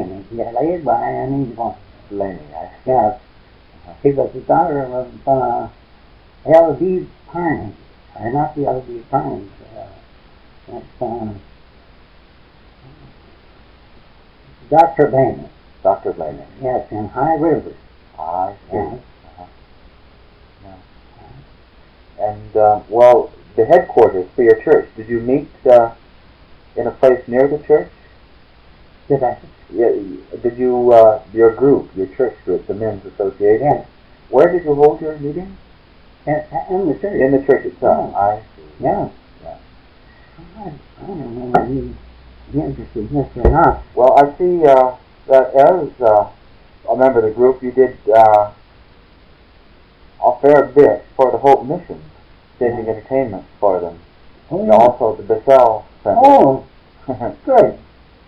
Blaney, 2.10 2.40
I 2.54 2.68
see. 2.84 2.90
Yes. 2.90 3.20
He 4.02 4.10
was 4.12 4.32
the 4.34 4.40
daughter 4.40 4.82
of 4.82 5.28
uh, 5.28 5.68
L.D. 6.44 7.08
Pines, 7.28 7.74
or 8.18 8.32
not 8.32 8.54
the 8.54 8.66
L.D. 8.66 9.02
Pines. 9.10 9.50
Uh, 9.74 9.86
that's 10.68 11.02
uh, 11.02 11.32
Dr. 14.68 15.06
Blaney. 15.06 15.48
Dr. 15.82 16.12
Blaney. 16.12 16.44
Yes, 16.60 16.92
in 16.92 17.08
High 17.08 17.36
River. 17.36 17.74
I 18.18 18.54
see. 18.70 18.76
Yes. 20.62 20.78
And, 22.20 22.56
uh, 22.56 22.80
well, 22.88 23.32
the 23.56 23.64
headquarters 23.66 24.28
for 24.34 24.42
your 24.42 24.60
church, 24.62 24.88
did 24.96 25.08
you 25.08 25.20
meet 25.20 25.48
uh, 25.66 25.94
in 26.76 26.86
a 26.86 26.90
place 26.90 27.26
near 27.26 27.48
the 27.48 27.58
church? 27.66 27.90
Did 29.08 29.22
I? 29.22 29.38
Yeah, 29.72 29.90
did 30.42 30.58
you, 30.58 30.92
uh, 30.92 31.22
your 31.32 31.54
group, 31.54 31.90
your 31.96 32.08
church 32.08 32.36
group, 32.44 32.66
the 32.66 32.74
Men's 32.74 33.04
Association, 33.06 33.66
Yes. 33.66 33.86
where 34.28 34.52
did 34.52 34.64
you 34.64 34.74
hold 34.74 35.00
your 35.00 35.16
meeting? 35.18 35.56
In, 36.26 36.42
in 36.70 36.88
the 36.88 36.98
church. 37.00 37.20
In 37.20 37.32
the 37.32 37.44
church 37.46 37.64
itself. 37.66 38.10
Yeah. 38.12 38.18
I 38.18 38.42
see. 38.56 38.62
Yeah. 38.80 39.08
Yeah. 39.42 39.56
I, 40.58 40.72
I 41.02 41.06
don't 41.06 41.18
know 41.38 41.44
whether 41.46 41.72
you 41.72 41.94
interested 42.54 43.10
in 43.10 43.14
this 43.14 43.28
or 43.36 43.50
not. 43.50 43.82
Well, 43.94 44.18
I 44.18 44.36
see 44.38 44.64
uh, 44.66 44.96
that 45.26 45.54
as 45.54 46.00
uh, 46.00 46.30
a 46.90 46.96
member 46.96 47.20
of 47.20 47.24
the 47.24 47.30
group, 47.30 47.62
you 47.62 47.72
did 47.72 47.96
uh, 48.14 48.52
a 50.24 50.40
fair 50.40 50.64
bit 50.66 51.04
for 51.16 51.32
the 51.32 51.38
Hope 51.38 51.64
Mission, 51.64 52.00
staging 52.62 52.88
entertainment 52.88 53.44
for 53.58 53.80
them. 53.80 53.98
Oh, 54.50 54.62
And 54.62 54.70
also 54.70 55.16
the 55.16 55.22
Bethel 55.22 55.84
Center. 56.02 56.20
oh 56.22 56.66
good, 57.44 57.78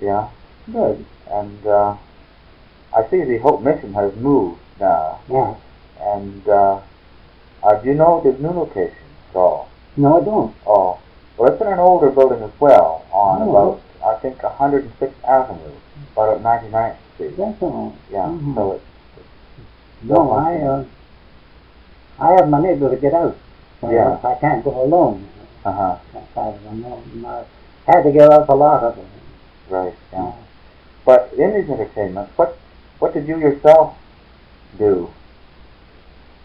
yeah. 0.01 0.29
good. 0.73 1.05
And 1.31 1.67
uh, 1.67 1.97
I 2.97 3.09
see 3.09 3.23
the 3.23 3.39
Hope 3.39 3.63
Mission 3.63 3.95
has 3.95 4.15
moved 4.17 4.61
now. 4.81 5.21
Yeah. 5.31 5.55
And 6.01 6.49
uh, 6.49 6.81
uh, 7.63 7.75
do 7.81 7.89
you 7.89 7.95
know 7.95 8.21
the 8.25 8.33
new 8.43 8.51
location 8.51 8.97
at 9.31 9.37
all? 9.37 9.69
No, 9.97 10.21
I 10.21 10.25
don't. 10.25 10.55
Oh, 10.67 10.99
well, 11.37 11.53
it's 11.53 11.61
in 11.63 11.69
an 11.69 11.79
older 11.79 12.11
building 12.11 12.43
as 12.43 12.51
well, 12.61 13.05
on 13.13 13.43
Oh. 13.43 13.51
about, 13.51 13.81
I 14.05 14.19
think, 14.21 14.39
106th 14.39 15.13
Avenue, 15.27 15.73
about 16.13 16.37
at 16.37 16.43
99th 16.43 16.97
Street. 17.15 17.37
That's 17.37 17.63
all. 17.63 17.95
Yeah, 18.11 18.27
Mhm. 18.27 18.55
so 18.57 18.73
it's, 18.73 18.85
No, 20.03 20.33
I, 20.33 20.57
uh, 20.57 20.85
I 22.19 22.33
have 22.33 22.49
my 22.49 22.61
neighbor 22.61 22.91
to 22.91 22.97
get 22.97 23.15
out. 23.15 23.37
Yeah. 23.91 24.19
I 24.25 24.35
can't 24.37 24.65
go 24.65 24.83
alone. 24.83 25.29
uh-huh, 25.65 25.99
I 26.37 26.41
I 27.87 27.93
had 27.93 28.03
to 28.03 28.13
give 28.13 28.31
up 28.31 28.49
a 28.49 28.55
lot 28.55 28.83
of 28.83 28.99
it. 28.99 29.05
right, 29.69 29.95
yeah. 30.13 30.33
But 31.05 31.33
in 31.37 31.55
these 31.55 31.69
entertainments, 31.69 32.33
what, 32.37 32.59
what 32.99 33.13
did 33.13 33.29
you 33.29 33.39
yourself 33.39 33.97
do? 34.79 35.13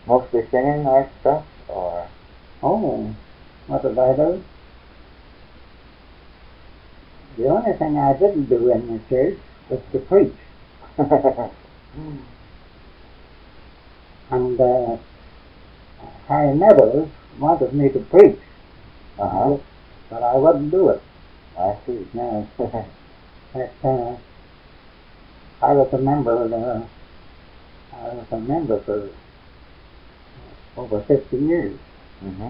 Mostly 0.05 0.45
singing, 0.51 0.85
I 0.87 1.01
expect, 1.01 1.45
or? 1.67 2.07
Oh, 2.61 3.15
what 3.67 3.81
did 3.83 3.97
I 3.97 4.15
do? 4.15 4.43
The 7.37 7.47
only 7.47 7.73
thing 7.73 7.97
I 7.97 8.13
didn't 8.13 8.45
do 8.45 8.69
in 8.71 8.87
the 8.91 8.99
church 9.07 9.39
was 9.69 9.79
to 9.93 9.99
preach. 9.99 10.35
And 14.31 14.61
uh, 14.61 14.97
Harry 16.27 16.53
Meadows 16.55 17.09
wanted 17.39 17.73
me 17.73 17.89
to 17.89 17.99
preach, 17.99 18.39
uh-huh, 19.17 19.57
but 20.09 20.23
I 20.23 20.35
wouldn't 20.35 20.71
do 20.71 20.89
it. 20.89 21.01
I 21.57 21.75
see. 21.85 22.07
No, 22.13 22.47
that, 22.57 23.71
uh, 23.83 24.15
I 25.61 25.73
was 25.73 25.93
a 25.93 25.97
member. 25.97 26.31
Uh, 26.53 26.85
I 27.95 28.13
was 28.13 28.25
a 28.31 28.39
member 28.39 28.79
for 28.81 29.09
over 30.77 31.01
50 31.01 31.37
years, 31.37 31.77
mm-hmm. 32.23 32.49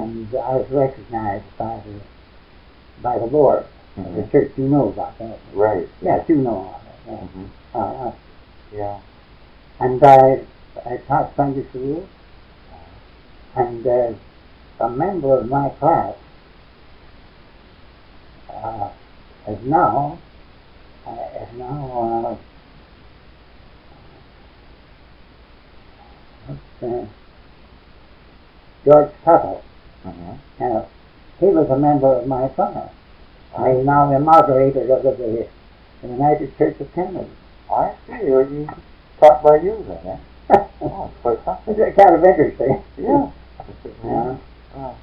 and 0.00 0.34
I 0.34 0.56
was 0.56 0.68
recognized 0.70 1.44
by 1.56 1.80
the 1.86 2.00
by 3.02 3.18
the 3.18 3.26
board 3.26 3.66
of 3.96 4.14
the 4.14 4.26
church. 4.32 4.52
You 4.56 4.64
know 4.68 4.88
about 4.88 5.18
that? 5.18 5.38
Right. 5.52 5.88
Yes, 6.02 6.28
you 6.28 6.36
know 6.36 6.50
all 6.56 6.80
that. 6.84 7.12
Yeah. 7.12 7.18
hmm 7.26 7.44
Uh, 7.74 8.12
Yeah. 8.72 8.98
and 9.78 10.02
I 10.02 10.44
I 10.84 10.96
taught 11.08 11.36
Sunday 11.36 11.64
school, 11.68 12.08
and 13.56 13.86
uh, 13.86 14.12
a 14.80 14.90
member 14.90 15.38
of 15.38 15.48
my 15.48 15.70
class 15.70 16.14
uh, 18.50 18.90
is 19.48 19.62
now 19.64 20.18
uh, 21.06 21.28
is 21.42 21.58
now 21.58 22.38
uh, 26.82 27.06
George 28.84 29.10
Tuttle. 29.24 29.62
hmm 30.02 30.32
Now, 30.60 30.86
he 31.40 31.46
was 31.46 31.68
a 31.70 31.78
member 31.78 32.06
of 32.18 32.26
my 32.26 32.48
class. 32.48 32.90
And 33.56 33.76
he's 33.78 33.86
now 33.86 34.10
the 34.10 34.20
moderator 34.20 34.82
of 34.92 35.02
the, 35.02 35.48
the 36.02 36.08
United 36.08 36.56
Church 36.56 36.80
of 36.80 36.92
Canada. 36.94 37.26
I 37.70 37.94
see. 38.06 38.24
Well, 38.30 38.48
you 38.50 38.68
taught 39.18 39.42
by 39.42 39.56
you 39.56 39.84
then, 39.88 40.06
eh? 40.06 40.18
Oh, 40.80 41.10
quite 41.22 41.44
something. 41.44 41.74
It's 41.76 41.96
kind 41.96 42.14
of 42.14 42.24
interesting. 42.24 42.82
Yeah. 42.98 43.30
Yeah. 44.04 44.36
Oh. 44.76 44.96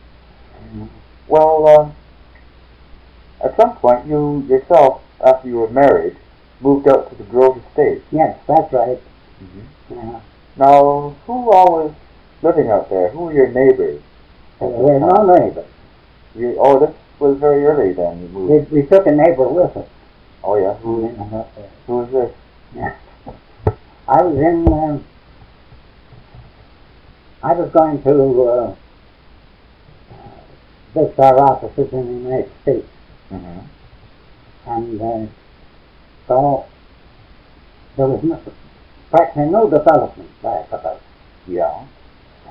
Well, 1.27 1.67
uh, 1.67 3.45
at 3.45 3.55
some 3.57 3.75
point, 3.77 4.05
you 4.07 4.45
yourself, 4.47 5.01
after 5.25 5.47
you 5.47 5.57
were 5.57 5.69
married, 5.69 6.15
moved 6.59 6.87
out 6.87 7.09
to 7.09 7.15
the 7.15 7.23
Grove 7.23 7.61
Estate. 7.69 8.03
Yes, 8.11 8.39
that's 8.47 8.71
right. 8.71 8.99
Mm-hmm. 9.43 9.93
Yeah. 9.95 10.21
Now, 10.57 11.15
who 11.25 11.51
all 11.51 11.83
was 11.83 11.95
living 12.41 12.69
out 12.69 12.89
there? 12.89 13.09
Who 13.09 13.25
were 13.25 13.33
your 13.33 13.47
neighbors? 13.47 14.01
So 14.59 14.67
we're 14.67 14.99
no 14.99 15.35
neighbors. 15.35 15.69
You, 16.35 16.55
oh, 16.59 16.79
this 16.79 16.95
was 17.19 17.37
very 17.39 17.65
early 17.65 17.93
then. 17.93 18.21
You 18.21 18.27
moved. 18.29 18.71
We, 18.71 18.81
we 18.81 18.87
took 18.87 19.07
a 19.07 19.11
neighbor 19.11 19.47
with 19.47 19.75
us. 19.75 19.87
Oh 20.43 20.55
yeah. 20.57 20.75
Who. 20.75 21.07
Who 21.87 21.97
was 21.97 22.11
this? 22.11 22.35
Yeah. 22.75 22.95
I 24.07 24.21
was 24.21 24.37
in. 24.37 24.67
Um, 24.71 25.05
I 27.43 27.53
was 27.53 27.69
going 27.71 28.01
to 28.03 28.43
uh, 28.43 28.75
visit 30.93 31.19
our 31.19 31.39
offices 31.39 31.91
in 31.93 32.05
the 32.23 32.29
United 32.29 32.51
States, 32.61 32.87
Mm-hmm. 33.31 34.69
and 34.69 35.01
uh, 35.01 35.25
so 36.27 36.65
there 37.97 38.07
was 38.07 38.21
no, 38.23 38.39
practically 39.09 39.45
no 39.49 39.67
development 39.69 40.29
back 40.43 40.71
about. 40.71 41.01
Yeah. 41.47 41.85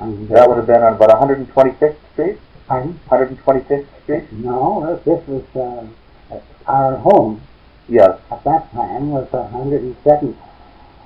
And 0.01 0.29
That 0.29 0.49
would 0.49 0.57
have 0.57 0.67
been 0.67 0.83
on 0.83 0.95
about 0.95 1.11
125th 1.21 1.97
Street. 2.15 2.39
Pardon? 2.67 2.99
125th 3.09 3.87
Street. 4.03 4.33
No, 4.33 5.01
this 5.05 5.25
was 5.29 5.45
uh, 5.55 6.37
our 6.67 6.97
home 6.97 7.43
Yes. 7.89 8.19
at 8.31 8.43
that 8.45 8.73
time 8.73 9.11
was 9.11 9.29
107th 9.29 10.37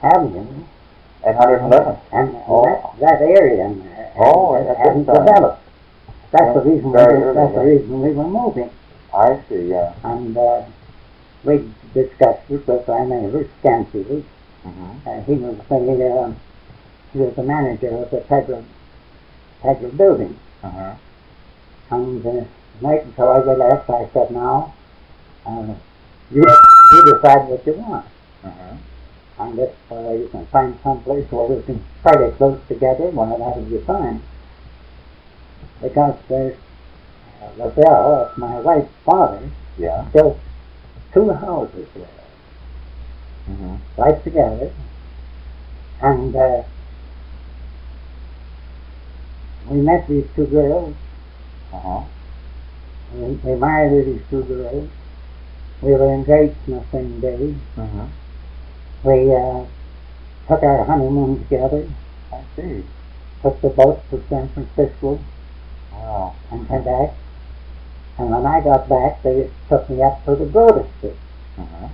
Avenue, 0.02 0.64
And 1.26 1.36
111th. 1.36 1.98
and 2.12 2.36
Oh. 2.48 2.64
that, 2.64 3.00
that 3.00 3.20
area 3.22 3.64
in 3.66 3.84
there 3.84 4.12
Oh, 4.18 4.54
at 4.56 4.76
hadn't 4.78 5.04
developed. 5.04 5.62
That's 6.30 6.54
the 6.54 6.60
reason. 6.60 6.84
We 6.92 6.96
were, 6.96 7.34
that's 7.34 7.54
the 7.54 7.60
reason 7.64 8.00
we 8.02 8.10
were 8.12 8.24
moving, 8.28 8.70
I 9.14 9.40
see. 9.48 9.70
Yeah. 9.70 9.92
and 10.04 10.36
uh, 10.36 10.62
we 11.44 11.68
discussed 11.94 12.50
it 12.50 12.66
with 12.66 12.88
our 12.88 13.04
neighbor 13.06 13.48
Scanfield. 13.60 14.24
Mm-hmm. 14.66 15.08
Uh, 15.08 15.20
he 15.22 15.32
was 15.34 15.56
the 15.68 16.06
uh, 16.16 16.32
he 17.12 17.18
was 17.20 17.34
the 17.36 17.42
manager 17.42 17.88
of 17.88 18.10
the 18.10 18.18
Tegler 18.22 18.64
Tegler 19.62 19.96
building, 19.96 20.38
Uh-huh. 20.62 20.94
and 21.90 22.26
uh, 22.26 22.44
night 22.80 23.06
before 23.06 23.34
I 23.34 23.54
left, 23.54 23.88
I 23.90 24.08
said, 24.12 24.30
"Now, 24.32 24.74
uh, 25.46 25.74
you 26.32 26.42
you 26.42 27.14
decide 27.14 27.48
what 27.48 27.64
you 27.66 27.74
want." 27.74 28.06
Uh-huh. 28.44 28.74
And 29.38 29.58
if 29.58 29.70
uh, 29.92 30.12
you 30.12 30.28
can 30.30 30.46
find 30.46 30.78
some 30.82 31.02
place 31.02 31.30
where 31.30 31.46
we 31.46 31.62
can 31.62 31.84
fairly 32.02 32.32
close 32.36 32.58
together, 32.68 33.08
well, 33.10 33.36
that'll 33.36 33.62
be 33.62 33.78
fine. 33.84 34.22
Because 35.82 36.16
there's 36.28 36.56
uh, 37.42 37.64
LaBelle, 37.64 38.24
that's 38.24 38.38
my 38.38 38.58
wife's 38.60 38.92
father, 39.04 39.50
Yeah. 39.78 40.08
built 40.12 40.38
two 41.12 41.30
houses 41.32 41.86
there, 41.94 42.08
Mm-hmm. 43.50 44.00
right 44.00 44.24
together. 44.24 44.72
And 46.00 46.34
uh, 46.34 46.62
we 49.68 49.80
met 49.82 50.08
these 50.08 50.26
two 50.34 50.46
girls. 50.46 50.94
Uh-huh. 51.72 52.02
We, 53.14 53.34
we 53.34 53.54
married 53.58 54.06
these 54.06 54.22
two 54.30 54.42
girls. 54.44 54.88
We 55.82 55.92
were 55.92 56.12
engaged 56.12 56.56
on 56.68 56.74
the 56.80 56.84
same 56.90 57.20
day. 57.20 57.54
Mm-hmm. 57.76 58.06
We 59.06 59.32
uh, 59.32 59.64
took 60.48 60.62
our 60.64 60.84
honeymoon 60.84 61.38
together. 61.44 61.88
I 62.32 62.42
see. 62.56 62.84
took 63.40 63.60
the 63.60 63.68
boat 63.68 64.02
to 64.10 64.20
San 64.28 64.48
Francisco 64.48 65.20
Wow. 65.92 66.34
and 66.50 66.66
came 66.68 66.82
back. 66.82 67.12
And 68.18 68.30
when 68.30 68.44
I 68.46 68.60
got 68.60 68.88
back, 68.88 69.22
they 69.22 69.48
took 69.68 69.88
me 69.88 70.02
up 70.02 70.24
to 70.24 70.34
the 70.34 70.44
Broad 70.46 70.88
Street. 70.98 71.14
Uh-huh. 71.56 71.88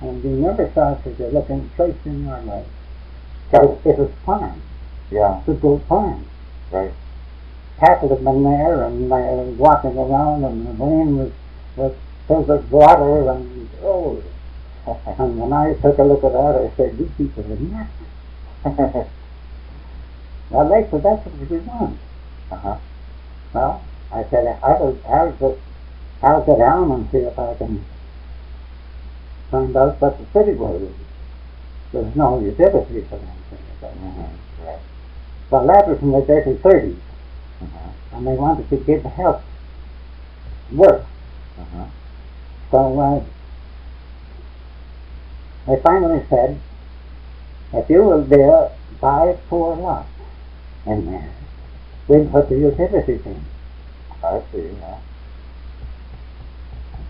And 0.00 0.24
you 0.24 0.30
never 0.30 0.70
saw 0.74 0.96
such 1.04 1.20
a 1.20 1.28
looking 1.28 1.68
place 1.76 1.94
in 2.04 2.26
your 2.26 2.40
life. 2.40 2.66
So 3.52 3.80
it 3.84 3.96
was 3.98 4.10
fine. 4.26 4.60
Yeah, 5.10 5.40
It 5.40 5.46
was 5.46 5.58
good 5.60 5.82
fine. 5.88 6.24
right. 6.72 6.92
Cattle 7.78 8.08
had 8.08 8.24
been 8.24 8.42
there 8.42 8.82
and 8.84 9.08
was 9.08 9.56
walking 9.56 9.96
around 9.96 10.44
and 10.44 10.66
the 10.66 10.84
rain 10.84 11.16
was, 11.16 11.32
was 11.76 11.94
filled 12.26 12.48
with 12.48 12.70
water 12.70 13.30
and 13.30 13.68
oh. 13.82 14.22
And 14.86 15.40
when 15.40 15.52
I 15.52 15.74
took 15.80 15.98
a 15.98 16.02
look 16.02 16.24
at 16.24 16.32
that, 16.32 16.56
I 16.60 16.76
said, 16.76 16.98
these 16.98 17.10
people 17.16 17.42
are 17.44 17.56
nuts. 17.56 19.10
Well, 20.50 20.68
they 20.68 20.88
said, 20.90 21.02
that's 21.02 21.24
what 21.26 21.50
we 21.50 21.58
want. 21.58 21.98
uh-huh. 22.52 22.76
Well, 23.54 23.84
I 24.12 24.24
said, 24.24 24.58
I'll, 24.62 24.98
I'll, 25.08 25.32
go, 25.32 25.58
I'll 26.22 26.44
go 26.44 26.58
down 26.58 26.90
and 26.92 27.10
see 27.10 27.18
if 27.18 27.38
I 27.38 27.54
can 27.54 27.84
find 29.50 29.74
out 29.76 30.00
what 30.00 30.18
the 30.18 30.26
city 30.38 30.52
was. 30.56 30.92
There's 31.92 32.14
no 32.14 32.40
utility 32.40 33.00
for 33.02 33.16
them. 33.16 33.28
Mm-hmm. 33.82 34.64
Right. 34.66 34.78
Well, 35.50 35.66
that 35.66 35.88
was 35.88 36.02
in 36.02 36.10
the 36.12 36.20
dirty 36.20 36.54
30s, 36.54 36.96
Uh-huh. 37.62 37.90
and 38.12 38.26
they 38.26 38.34
wanted 38.34 38.68
to 38.70 38.76
give 38.76 39.02
help, 39.04 39.42
work. 40.72 41.04
Uh-huh. 41.58 41.86
So 42.70 43.00
uh, 43.00 43.24
they 45.66 45.80
finally 45.80 46.24
said, 46.28 46.60
if 47.72 47.88
you 47.90 48.02
will 48.02 48.22
build 48.22 48.72
five 49.00 49.38
poor 49.48 49.76
lots 49.76 50.08
in 50.86 51.06
there, 51.06 51.34
we'll 52.06 52.28
put 52.28 52.48
the 52.48 52.58
utilities 52.58 53.24
in. 53.24 53.44
I 54.22 54.42
see, 54.52 54.70
yeah. 54.78 54.98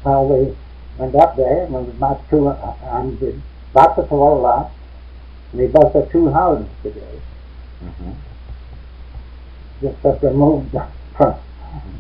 Well, 0.05 0.27
we 0.27 0.57
went 0.99 1.15
up 1.15 1.37
there, 1.37 1.65
and 1.65 1.87
we 1.87 1.93
bought 1.93 2.29
two, 2.29 2.49
uh, 2.49 2.77
and 2.83 3.21
we 3.21 3.41
bought 3.73 3.97
the 3.97 4.05
four 4.07 4.41
lots, 4.41 4.75
and 5.53 5.61
we 5.61 5.67
built 5.67 5.93
the 5.93 6.07
two 6.11 6.31
houses 6.31 6.69
today. 6.83 7.21
Mm-hmm. 7.83 8.13
Just 9.81 10.03
that 10.03 10.21
they 10.21 10.33
moved 10.33 10.71
from, 11.17 11.35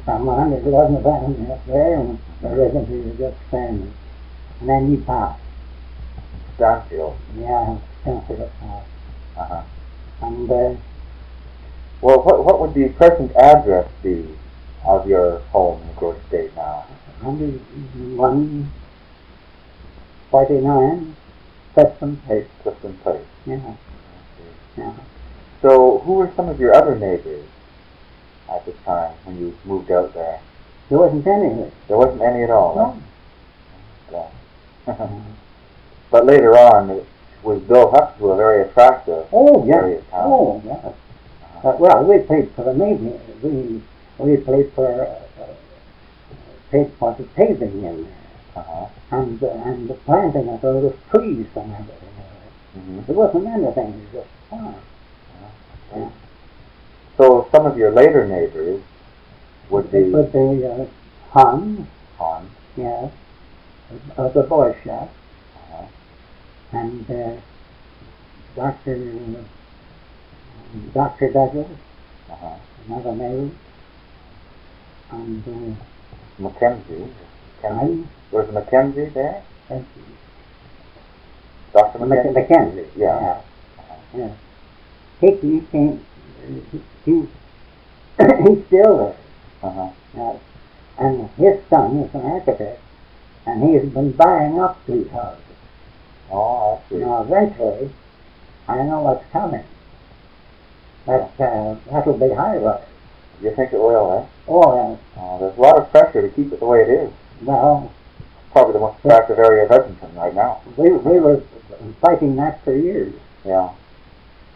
from 0.04 0.26
111 0.26 0.96
Avenue 0.96 1.52
up 1.52 1.66
there, 1.66 1.94
and 1.96 2.18
the 2.40 2.48
residency 2.48 3.08
was 3.08 3.18
just 3.18 3.36
standing. 3.48 3.92
And 4.60 4.68
then 4.68 4.90
he 4.90 4.96
passed. 4.98 5.43
Stanfield. 6.56 7.16
Yeah, 7.36 7.78
Penfield. 8.04 8.50
Uh-huh. 9.36 9.62
And 10.22 10.50
uh, 10.50 10.74
Well, 12.00 12.22
what, 12.22 12.44
what 12.44 12.60
would 12.60 12.74
the 12.74 12.88
present 12.90 13.34
address 13.36 13.90
be 14.02 14.28
of 14.84 15.08
your 15.08 15.38
home 15.50 15.82
in 15.82 15.94
Grove 15.94 16.20
State 16.28 16.54
now? 16.54 16.84
101, 17.20 18.70
49, 20.30 21.16
Preston 21.74 22.16
Place. 22.18 22.46
Clifton 22.62 22.96
Place. 22.98 23.24
Yeah, 23.46 23.74
yeah. 24.76 24.94
So, 25.62 25.98
who 26.00 26.14
were 26.14 26.30
some 26.36 26.48
of 26.48 26.60
your 26.60 26.74
other 26.74 26.94
neighbors 26.98 27.46
at 28.50 28.64
the 28.66 28.72
time 28.84 29.14
when 29.24 29.38
you 29.38 29.56
moved 29.64 29.90
out 29.90 30.12
there? 30.14 30.40
There 30.90 30.98
wasn't 30.98 31.26
any. 31.26 31.70
There 31.88 31.96
wasn't 31.96 32.22
any 32.22 32.42
at 32.42 32.50
all. 32.50 33.00
No. 34.10 34.30
huh? 34.86 35.04
Yeah. 35.08 35.10
but 36.14 36.26
later 36.26 36.56
on, 36.56 36.90
it 36.90 37.04
was 37.42 37.60
built 37.62 37.92
up 37.92 38.16
to 38.18 38.30
a 38.30 38.36
very 38.36 38.62
attractive 38.62 39.26
Oh, 39.32 39.68
area 39.68 39.96
yes. 39.96 40.04
of 40.04 40.10
town. 40.12 40.22
Oh, 40.26 40.62
yes. 40.64 40.94
Uh, 41.64 41.76
well, 41.80 42.04
we 42.04 42.18
paid 42.20 42.52
for 42.52 42.62
the 42.62 42.72
navy. 42.72 43.18
We 43.42 43.82
we 44.18 44.36
paid 44.36 44.72
for 44.74 44.86
uh, 44.86 45.42
uh, 45.42 45.46
paid 46.70 46.92
for 47.00 47.16
the 47.18 47.24
paving 47.24 47.82
in 47.82 48.04
there 48.04 48.12
Uh-huh. 48.54 48.86
and 49.10 49.42
uh, 49.42 49.48
and 49.66 49.90
the 49.90 49.94
planting 50.06 50.48
of 50.50 50.60
those 50.60 50.94
trees 51.10 51.48
and 51.56 51.72
everything. 51.72 52.14
hmm 52.74 53.00
There 53.08 53.16
wasn't 53.16 53.48
anything. 53.48 53.88
It 53.94 54.14
was 54.14 54.22
just 54.22 54.30
farm. 54.48 54.74
Yeah. 55.96 56.10
So, 57.16 57.48
some 57.50 57.66
of 57.66 57.76
your 57.76 57.90
later 57.90 58.24
neighbors 58.24 58.82
would 59.68 59.90
be 59.90 59.98
It 59.98 60.12
would 60.12 60.32
be 60.32 60.64
uh, 60.64 60.86
Hans, 61.32 61.88
on. 62.20 62.50
yes, 62.76 63.10
of 64.16 64.32
the 64.32 64.44
boy 64.44 64.76
Uh-huh. 64.86 65.08
And 66.74 67.10
uh, 67.10 67.40
Doctor 68.56 68.96
Doctor 70.92 71.30
Douglas, 71.32 71.68
Uh-huh. 72.30 72.56
another 72.88 73.12
neighbor, 73.14 73.50
and 75.12 75.44
uh, 75.46 76.42
Mackenzie. 76.42 77.06
Mackenzie. 77.62 78.04
I, 78.32 78.34
Was 78.36 78.52
Mackenzie 78.52 79.04
there? 79.14 79.42
uh, 79.70 79.78
Dr. 81.72 82.06
Mackenzie? 82.06 82.32
Mackenzie. 82.40 82.86
Yeah. 82.96 83.40
Yeah. 84.16 84.32
He, 85.20 85.30
he 85.36 85.60
came, 85.72 86.04
he, 86.72 86.80
he, 87.04 87.12
he's 88.18 88.66
still 88.66 88.96
there. 88.98 89.16
Uh-huh. 89.62 90.38
And 90.98 91.28
his 91.36 91.58
son 91.68 91.98
is 91.98 92.14
an 92.14 92.20
architect, 92.22 92.80
and 93.46 93.62
he 93.64 93.74
has 93.74 93.88
been 93.88 94.12
buying 94.12 94.60
up 94.60 94.78
these 94.86 95.08
houses. 95.10 95.43
Oh, 96.30 96.80
I 96.84 96.88
see. 96.88 96.96
Now, 96.96 97.22
eventually, 97.22 97.90
I 98.68 98.82
know 98.82 99.02
what's 99.02 99.24
coming. 99.32 99.64
That, 101.06 101.30
uh, 101.38 101.76
that'll 101.90 102.18
be 102.18 102.34
high 102.34 102.56
rise. 102.56 102.82
You 103.42 103.54
think 103.54 103.72
it 103.72 103.78
will, 103.80 104.12
eh? 104.22 104.26
Oh, 104.48 104.62
uh, 104.92 104.96
Oh, 105.18 105.38
there's 105.38 105.56
a 105.56 105.60
lot 105.60 105.76
of 105.76 105.90
pressure 105.90 106.22
to 106.22 106.28
keep 106.34 106.52
it 106.52 106.60
the 106.60 106.66
way 106.66 106.80
it 106.82 106.88
is. 106.88 107.12
well, 107.42 107.92
Probably 108.52 108.72
the 108.74 108.78
most 108.78 108.98
attractive 109.04 109.38
area 109.38 109.64
of 109.64 109.72
Edmonton 109.72 110.14
right 110.14 110.34
now. 110.34 110.60
we, 110.76 110.90
we 110.92 111.18
were 111.18 111.42
fighting 112.00 112.36
that 112.36 112.62
for 112.64 112.72
years. 112.74 113.12
Yeah. 113.44 113.70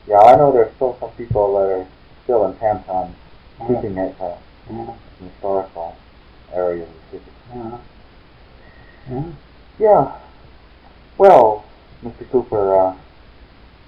Yeah, 0.07 0.21
I 0.21 0.37
know 0.37 0.53
there's 0.53 0.73
still 0.77 0.97
some 1.01 1.11
people 1.11 1.55
that 1.59 1.69
are 1.81 1.87
still 2.25 2.47
intent 2.47 2.89
on 2.89 3.15
Uh, 3.61 3.67
keeping 3.67 3.99
it 3.99 4.15
uh, 4.21 4.37
yeah, 4.71 4.95
historical 5.21 5.97
area 6.55 6.85
of 6.85 6.89
the 7.11 7.19
city. 7.19 7.31
yeah, 7.55 7.79
yeah. 9.11 9.23
Yeah. 9.81 10.13
Well, 11.19 11.65
Mr. 12.05 12.31
Cooper, 12.31 12.79
uh, 12.79 12.95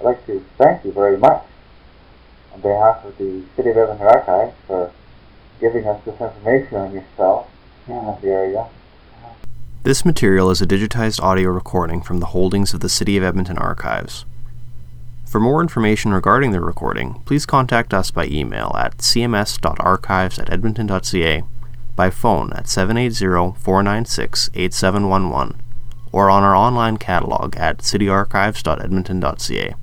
I'd 0.01 0.05
like 0.05 0.27
to 0.27 0.45
thank 0.59 0.85
you 0.85 0.91
very 0.91 1.17
much 1.17 1.45
on 2.53 2.61
behalf 2.61 3.05
of 3.05 3.17
the 3.19 3.45
City 3.55 3.71
of 3.71 3.77
Edmonton 3.77 4.09
Archives 4.09 4.57
for 4.67 4.91
giving 5.61 5.87
us 5.87 6.05
this 6.05 6.21
information 6.21 6.77
on 6.77 6.93
yourself 6.93 7.49
and 7.87 8.21
the 8.21 8.29
area. 8.29 8.67
This 9.85 10.05
material 10.05 10.51
is 10.51 10.61
a 10.61 10.67
digitized 10.67 11.23
audio 11.23 11.51
recording 11.51 12.03
from 12.03 12.19
the 12.19 12.27
holdings 12.27 12.75
of 12.75 12.81
the 12.81 12.89
City 12.89 13.17
of 13.17 13.23
Edmonton 13.23 13.59
Archives. 13.59 14.25
For 15.25 15.39
more 15.39 15.61
information 15.61 16.13
regarding 16.13 16.51
the 16.51 16.61
recording, 16.61 17.23
please 17.27 17.47
contact 17.47 17.95
us 17.95 18.11
by 18.11 18.27
email 18.27 18.75
at 18.77 18.99
cms.archives 18.99 20.41
at 20.41 20.53
edmonton.ca, 20.53 21.45
by 21.95 22.11
phone 22.11 22.53
at 22.55 22.65
780-496-8711, 22.65 25.55
or 26.13 26.31
on 26.31 26.43
our 26.43 26.55
online 26.55 26.97
catalog 26.97 27.57
at 27.57 27.79
cityarchives.edmonton.ca. 27.79 29.75